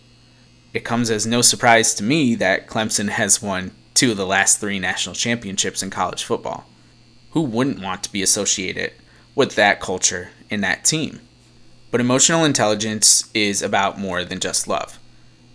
It 0.73 0.85
comes 0.85 1.09
as 1.09 1.25
no 1.25 1.41
surprise 1.41 1.93
to 1.95 2.03
me 2.03 2.35
that 2.35 2.67
Clemson 2.67 3.09
has 3.09 3.41
won 3.41 3.71
two 3.93 4.11
of 4.11 4.17
the 4.17 4.25
last 4.25 4.59
three 4.59 4.79
national 4.79 5.15
championships 5.15 5.83
in 5.83 5.89
college 5.89 6.23
football. 6.23 6.65
Who 7.31 7.41
wouldn't 7.41 7.81
want 7.81 8.03
to 8.03 8.11
be 8.11 8.21
associated 8.21 8.93
with 9.35 9.55
that 9.55 9.81
culture 9.81 10.29
and 10.49 10.63
that 10.63 10.85
team? 10.85 11.19
But 11.91 12.01
emotional 12.01 12.45
intelligence 12.45 13.29
is 13.33 13.61
about 13.61 13.99
more 13.99 14.23
than 14.23 14.39
just 14.39 14.67
love. 14.67 14.99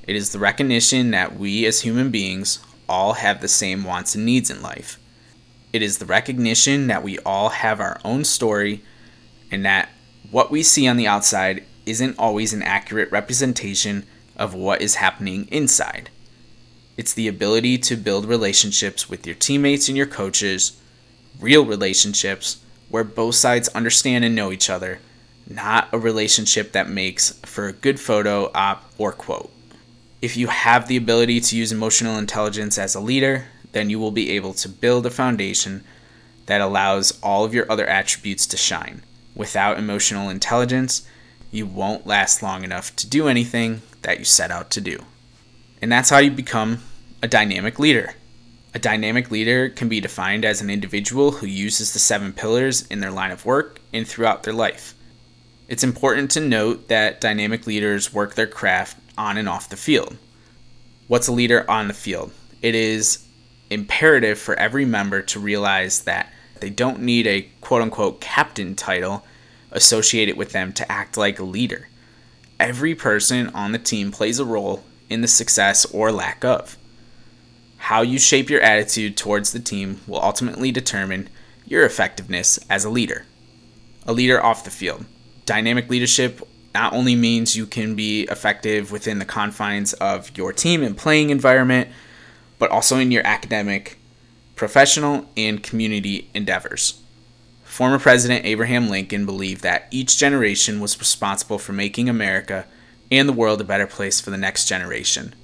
It 0.06 0.16
is 0.16 0.32
the 0.32 0.38
recognition 0.38 1.12
that 1.12 1.38
we 1.38 1.64
as 1.64 1.80
human 1.80 2.10
beings 2.10 2.58
all 2.88 3.14
have 3.14 3.40
the 3.40 3.48
same 3.48 3.84
wants 3.84 4.14
and 4.14 4.26
needs 4.26 4.50
in 4.50 4.60
life. 4.60 4.98
It 5.72 5.80
is 5.80 5.98
the 5.98 6.06
recognition 6.06 6.88
that 6.88 7.02
we 7.02 7.18
all 7.20 7.48
have 7.50 7.80
our 7.80 8.00
own 8.04 8.24
story 8.24 8.82
and 9.50 9.64
that 9.64 9.88
what 10.34 10.50
we 10.50 10.64
see 10.64 10.88
on 10.88 10.96
the 10.96 11.06
outside 11.06 11.62
isn't 11.86 12.18
always 12.18 12.52
an 12.52 12.60
accurate 12.60 13.08
representation 13.12 14.04
of 14.36 14.52
what 14.52 14.82
is 14.82 14.96
happening 14.96 15.46
inside. 15.52 16.10
It's 16.96 17.14
the 17.14 17.28
ability 17.28 17.78
to 17.78 17.94
build 17.94 18.24
relationships 18.24 19.08
with 19.08 19.28
your 19.28 19.36
teammates 19.36 19.86
and 19.86 19.96
your 19.96 20.08
coaches, 20.08 20.76
real 21.38 21.64
relationships 21.64 22.60
where 22.88 23.04
both 23.04 23.36
sides 23.36 23.68
understand 23.68 24.24
and 24.24 24.34
know 24.34 24.50
each 24.50 24.68
other, 24.68 24.98
not 25.48 25.88
a 25.92 26.00
relationship 26.00 26.72
that 26.72 26.88
makes 26.88 27.38
for 27.44 27.68
a 27.68 27.72
good 27.72 28.00
photo 28.00 28.50
op 28.56 28.90
or 28.98 29.12
quote. 29.12 29.52
If 30.20 30.36
you 30.36 30.48
have 30.48 30.88
the 30.88 30.96
ability 30.96 31.38
to 31.42 31.56
use 31.56 31.70
emotional 31.70 32.18
intelligence 32.18 32.76
as 32.76 32.96
a 32.96 33.00
leader, 33.00 33.46
then 33.70 33.88
you 33.88 34.00
will 34.00 34.10
be 34.10 34.32
able 34.32 34.54
to 34.54 34.68
build 34.68 35.06
a 35.06 35.10
foundation 35.10 35.84
that 36.46 36.60
allows 36.60 37.20
all 37.22 37.44
of 37.44 37.54
your 37.54 37.70
other 37.70 37.86
attributes 37.86 38.46
to 38.46 38.56
shine. 38.56 39.04
Without 39.34 39.78
emotional 39.78 40.28
intelligence, 40.28 41.06
you 41.50 41.66
won't 41.66 42.06
last 42.06 42.42
long 42.42 42.64
enough 42.64 42.94
to 42.96 43.08
do 43.08 43.28
anything 43.28 43.82
that 44.02 44.18
you 44.18 44.24
set 44.24 44.50
out 44.50 44.70
to 44.70 44.80
do. 44.80 45.04
And 45.80 45.90
that's 45.90 46.10
how 46.10 46.18
you 46.18 46.30
become 46.30 46.82
a 47.22 47.28
dynamic 47.28 47.78
leader. 47.78 48.14
A 48.74 48.78
dynamic 48.78 49.30
leader 49.30 49.68
can 49.68 49.88
be 49.88 50.00
defined 50.00 50.44
as 50.44 50.60
an 50.60 50.68
individual 50.68 51.30
who 51.30 51.46
uses 51.46 51.92
the 51.92 51.98
seven 51.98 52.32
pillars 52.32 52.86
in 52.88 53.00
their 53.00 53.10
line 53.10 53.30
of 53.30 53.44
work 53.44 53.80
and 53.92 54.06
throughout 54.06 54.42
their 54.42 54.52
life. 54.52 54.94
It's 55.68 55.84
important 55.84 56.30
to 56.32 56.40
note 56.40 56.88
that 56.88 57.20
dynamic 57.20 57.66
leaders 57.66 58.12
work 58.12 58.34
their 58.34 58.46
craft 58.46 58.98
on 59.16 59.38
and 59.38 59.48
off 59.48 59.68
the 59.68 59.76
field. 59.76 60.16
What's 61.06 61.28
a 61.28 61.32
leader 61.32 61.68
on 61.70 61.88
the 61.88 61.94
field? 61.94 62.32
It 62.62 62.74
is 62.74 63.26
imperative 63.70 64.38
for 64.38 64.54
every 64.56 64.84
member 64.84 65.22
to 65.22 65.40
realize 65.40 66.02
that 66.02 66.32
they 66.64 66.70
don't 66.70 67.02
need 67.02 67.26
a 67.26 67.46
quote 67.60 67.82
unquote 67.82 68.22
captain 68.22 68.74
title 68.74 69.22
associated 69.70 70.34
with 70.34 70.52
them 70.52 70.72
to 70.72 70.90
act 70.90 71.18
like 71.18 71.38
a 71.38 71.44
leader. 71.44 71.88
Every 72.58 72.94
person 72.94 73.48
on 73.48 73.72
the 73.72 73.78
team 73.78 74.10
plays 74.10 74.38
a 74.38 74.46
role 74.46 74.82
in 75.10 75.20
the 75.20 75.28
success 75.28 75.84
or 75.84 76.10
lack 76.10 76.42
of. 76.42 76.78
How 77.76 78.00
you 78.00 78.18
shape 78.18 78.48
your 78.48 78.62
attitude 78.62 79.14
towards 79.14 79.52
the 79.52 79.60
team 79.60 80.00
will 80.06 80.22
ultimately 80.22 80.72
determine 80.72 81.28
your 81.66 81.84
effectiveness 81.84 82.58
as 82.70 82.86
a 82.86 82.88
leader. 82.88 83.26
A 84.06 84.14
leader 84.14 84.42
off 84.42 84.64
the 84.64 84.70
field. 84.70 85.04
Dynamic 85.44 85.90
leadership 85.90 86.40
not 86.74 86.94
only 86.94 87.14
means 87.14 87.58
you 87.58 87.66
can 87.66 87.94
be 87.94 88.22
effective 88.30 88.90
within 88.90 89.18
the 89.18 89.26
confines 89.26 89.92
of 89.92 90.34
your 90.34 90.54
team 90.54 90.82
and 90.82 90.96
playing 90.96 91.28
environment, 91.28 91.90
but 92.58 92.70
also 92.70 92.96
in 92.96 93.10
your 93.10 93.26
academic, 93.26 93.98
professional, 94.56 95.26
and 95.36 95.62
community 95.62 96.30
endeavors. 96.34 97.00
Former 97.64 97.98
President 97.98 98.44
Abraham 98.44 98.88
Lincoln 98.88 99.26
believed 99.26 99.62
that 99.62 99.88
each 99.90 100.16
generation 100.16 100.80
was 100.80 100.98
responsible 100.98 101.58
for 101.58 101.72
making 101.72 102.08
America 102.08 102.66
and 103.10 103.28
the 103.28 103.32
world 103.32 103.60
a 103.60 103.64
better 103.64 103.86
place 103.86 104.20
for 104.20 104.30
the 104.30 104.38
next 104.38 104.66
generation. 104.68 105.34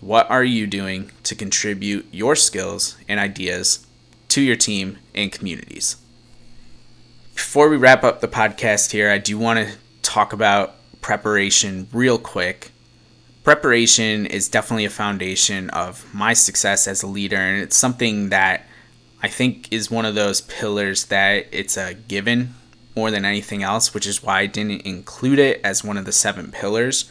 What 0.00 0.30
are 0.30 0.44
you 0.44 0.66
doing 0.66 1.10
to 1.24 1.34
contribute 1.34 2.06
your 2.12 2.36
skills 2.36 2.96
and 3.08 3.18
ideas 3.20 3.86
to 4.28 4.40
your 4.40 4.56
team 4.56 4.98
and 5.14 5.32
communities? 5.32 5.96
Before 7.34 7.68
we 7.68 7.76
wrap 7.76 8.04
up 8.04 8.20
the 8.20 8.28
podcast 8.28 8.92
here, 8.92 9.10
I 9.10 9.18
do 9.18 9.38
want 9.38 9.58
to 9.58 9.74
talk 10.02 10.32
about 10.32 10.74
preparation 11.00 11.88
real 11.92 12.18
quick. 12.18 12.72
Preparation 13.50 14.26
is 14.26 14.48
definitely 14.48 14.84
a 14.84 14.90
foundation 14.90 15.70
of 15.70 16.06
my 16.14 16.34
success 16.34 16.86
as 16.86 17.02
a 17.02 17.08
leader, 17.08 17.34
and 17.34 17.60
it's 17.60 17.74
something 17.74 18.28
that 18.28 18.64
I 19.24 19.26
think 19.26 19.72
is 19.72 19.90
one 19.90 20.04
of 20.04 20.14
those 20.14 20.42
pillars 20.42 21.06
that 21.06 21.48
it's 21.50 21.76
a 21.76 21.94
given 21.94 22.54
more 22.94 23.10
than 23.10 23.24
anything 23.24 23.64
else, 23.64 23.92
which 23.92 24.06
is 24.06 24.22
why 24.22 24.38
I 24.38 24.46
didn't 24.46 24.82
include 24.82 25.40
it 25.40 25.60
as 25.64 25.82
one 25.82 25.96
of 25.96 26.04
the 26.04 26.12
seven 26.12 26.52
pillars. 26.52 27.10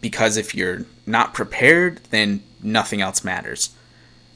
Because 0.00 0.36
if 0.36 0.56
you're 0.56 0.86
not 1.06 1.34
prepared, 1.34 2.00
then 2.10 2.42
nothing 2.60 3.00
else 3.00 3.22
matters. 3.22 3.70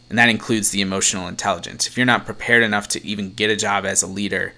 And 0.09 0.17
that 0.21 0.29
includes 0.29 0.71
the 0.71 0.83
emotional 0.83 1.27
intelligence. 1.27 1.89
If 1.89 1.97
you're 1.97 2.07
not 2.07 2.27
prepared 2.27 2.63
enough 2.63 2.87
to 2.91 3.05
even 3.05 3.33
get 3.33 3.51
a 3.51 3.57
job 3.57 3.85
as 3.85 4.05
a 4.05 4.07
leader 4.07 4.55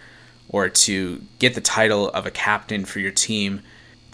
or 0.47 0.69
to 0.69 1.23
get 1.39 1.55
the 1.55 1.63
title 1.63 2.11
of 2.11 2.27
a 2.27 2.31
captain 2.31 2.85
for 2.85 3.01
your 3.01 3.13
team, 3.13 3.63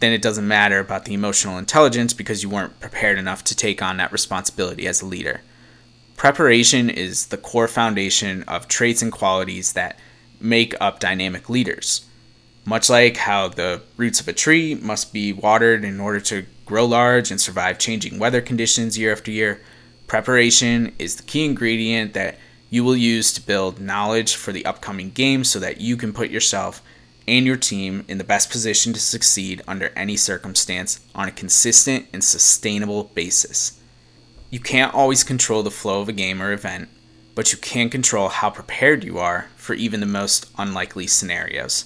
then 0.00 0.12
it 0.12 0.22
doesn't 0.22 0.46
matter 0.46 0.78
about 0.78 1.04
the 1.04 1.14
emotional 1.14 1.58
intelligence 1.58 2.12
because 2.12 2.42
you 2.42 2.48
weren't 2.48 2.78
prepared 2.80 3.18
enough 3.18 3.42
to 3.44 3.56
take 3.56 3.82
on 3.82 3.96
that 3.96 4.12
responsibility 4.12 4.87
as 4.87 5.02
a 5.02 5.06
leader. 5.06 5.40
Preparation 6.16 6.88
is 6.90 7.26
the 7.26 7.37
core 7.37 7.68
foundation 7.68 8.42
of 8.44 8.68
traits 8.68 9.02
and 9.02 9.12
qualities 9.12 9.72
that 9.72 9.98
make 10.40 10.74
up 10.80 11.00
dynamic 11.00 11.48
leaders. 11.48 12.06
Much 12.64 12.90
like 12.90 13.16
how 13.16 13.48
the 13.48 13.80
roots 13.96 14.20
of 14.20 14.28
a 14.28 14.32
tree 14.32 14.74
must 14.74 15.12
be 15.12 15.32
watered 15.32 15.84
in 15.84 16.00
order 16.00 16.20
to 16.20 16.44
grow 16.66 16.84
large 16.84 17.30
and 17.30 17.40
survive 17.40 17.78
changing 17.78 18.18
weather 18.18 18.40
conditions 18.40 18.98
year 18.98 19.12
after 19.12 19.30
year, 19.30 19.61
preparation 20.06 20.94
is 20.98 21.16
the 21.16 21.22
key 21.22 21.44
ingredient 21.44 22.12
that 22.12 22.37
you 22.70 22.84
will 22.84 22.96
use 22.96 23.32
to 23.32 23.40
build 23.40 23.80
knowledge 23.80 24.37
for 24.37 24.52
the 24.52 24.66
upcoming 24.66 25.11
game 25.11 25.44
so 25.44 25.58
that 25.58 25.80
you 25.80 25.96
can 25.96 26.12
put 26.12 26.30
yourself 26.30 26.82
and 27.29 27.47
your 27.47 27.57
team 27.57 28.05
in 28.09 28.19
the 28.19 28.25
best 28.25 28.51
position 28.51 28.93
to 28.95 29.01
succeed 29.01 29.62
under 29.69 29.91
any 29.91 30.17
circumstance 30.17 31.01
on 31.14 31.29
a 31.29 31.33
consistent 31.33 32.07
and 32.12 32.25
sustainable 32.25 33.05
basis. 33.14 33.79
You 34.51 34.61
can't 34.61 34.95
always 34.95 35.23
control 35.23 35.62
the 35.62 35.71
flow 35.71 36.01
of 36.01 36.09
a 36.09 36.12
game 36.12 36.41
or 36.41 36.53
event, 36.53 36.88
but 37.35 37.53
you 37.53 37.59
can 37.59 37.91
control 37.91 38.31
how 38.31 38.51
prepared 38.51 39.05
you 39.05 39.19
are 39.19 39.49
for 39.57 39.75
even 39.75 40.01
the 40.01 40.07
most 40.07 40.51
unlikely 40.57 41.07
scenarios. 41.07 41.85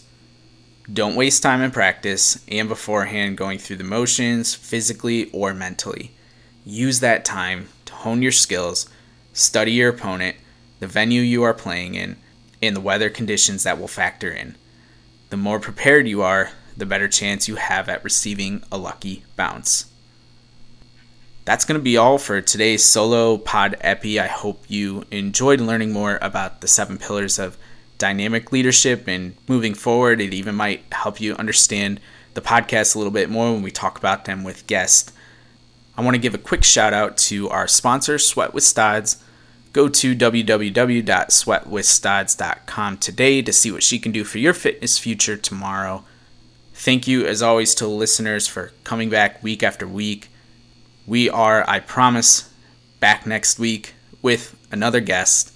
Don't 0.90 1.16
waste 1.16 1.42
time 1.42 1.60
in 1.60 1.72
practice 1.72 2.44
and 2.48 2.68
beforehand 2.68 3.36
going 3.36 3.58
through 3.58 3.76
the 3.76 3.84
motions, 3.84 4.54
physically 4.54 5.30
or 5.32 5.52
mentally. 5.52 6.12
Use 6.64 7.00
that 7.00 7.24
time 7.24 7.68
to 7.86 7.94
hone 7.94 8.22
your 8.22 8.32
skills, 8.32 8.88
study 9.32 9.72
your 9.72 9.90
opponent, 9.90 10.36
the 10.78 10.86
venue 10.86 11.20
you 11.20 11.42
are 11.42 11.54
playing 11.54 11.96
in, 11.96 12.16
and 12.62 12.76
the 12.76 12.80
weather 12.80 13.10
conditions 13.10 13.64
that 13.64 13.78
will 13.78 13.88
factor 13.88 14.30
in. 14.30 14.56
The 15.32 15.38
more 15.38 15.60
prepared 15.60 16.06
you 16.06 16.20
are, 16.20 16.50
the 16.76 16.84
better 16.84 17.08
chance 17.08 17.48
you 17.48 17.56
have 17.56 17.88
at 17.88 18.04
receiving 18.04 18.62
a 18.70 18.76
lucky 18.76 19.24
bounce. 19.34 19.86
That's 21.46 21.64
going 21.64 21.80
to 21.80 21.82
be 21.82 21.96
all 21.96 22.18
for 22.18 22.42
today's 22.42 22.84
solo 22.84 23.38
pod 23.38 23.76
epi. 23.80 24.20
I 24.20 24.26
hope 24.26 24.62
you 24.68 25.06
enjoyed 25.10 25.58
learning 25.58 25.90
more 25.90 26.18
about 26.20 26.60
the 26.60 26.68
seven 26.68 26.98
pillars 26.98 27.38
of 27.38 27.56
dynamic 27.96 28.52
leadership 28.52 29.08
and 29.08 29.34
moving 29.48 29.72
forward. 29.72 30.20
It 30.20 30.34
even 30.34 30.54
might 30.54 30.84
help 30.92 31.18
you 31.18 31.34
understand 31.36 31.98
the 32.34 32.42
podcast 32.42 32.94
a 32.94 32.98
little 32.98 33.10
bit 33.10 33.30
more 33.30 33.54
when 33.54 33.62
we 33.62 33.70
talk 33.70 33.96
about 33.96 34.26
them 34.26 34.44
with 34.44 34.66
guests. 34.66 35.14
I 35.96 36.02
want 36.02 36.14
to 36.14 36.20
give 36.20 36.34
a 36.34 36.38
quick 36.38 36.62
shout 36.62 36.92
out 36.92 37.16
to 37.28 37.48
our 37.48 37.66
sponsor, 37.66 38.18
Sweat 38.18 38.52
with 38.52 38.64
Stods 38.64 39.16
Go 39.72 39.88
to 39.88 40.14
www.sweatwithstods.com 40.14 42.98
today 42.98 43.42
to 43.42 43.52
see 43.52 43.72
what 43.72 43.82
she 43.82 43.98
can 43.98 44.12
do 44.12 44.24
for 44.24 44.38
your 44.38 44.52
fitness 44.52 44.98
future 44.98 45.36
tomorrow. 45.36 46.04
Thank 46.74 47.06
you, 47.06 47.26
as 47.26 47.42
always, 47.42 47.74
to 47.76 47.86
listeners 47.86 48.46
for 48.46 48.72
coming 48.84 49.08
back 49.08 49.42
week 49.42 49.62
after 49.62 49.86
week. 49.86 50.28
We 51.06 51.30
are, 51.30 51.68
I 51.68 51.80
promise, 51.80 52.50
back 53.00 53.26
next 53.26 53.58
week 53.58 53.94
with 54.20 54.54
another 54.70 55.00
guest. 55.00 55.52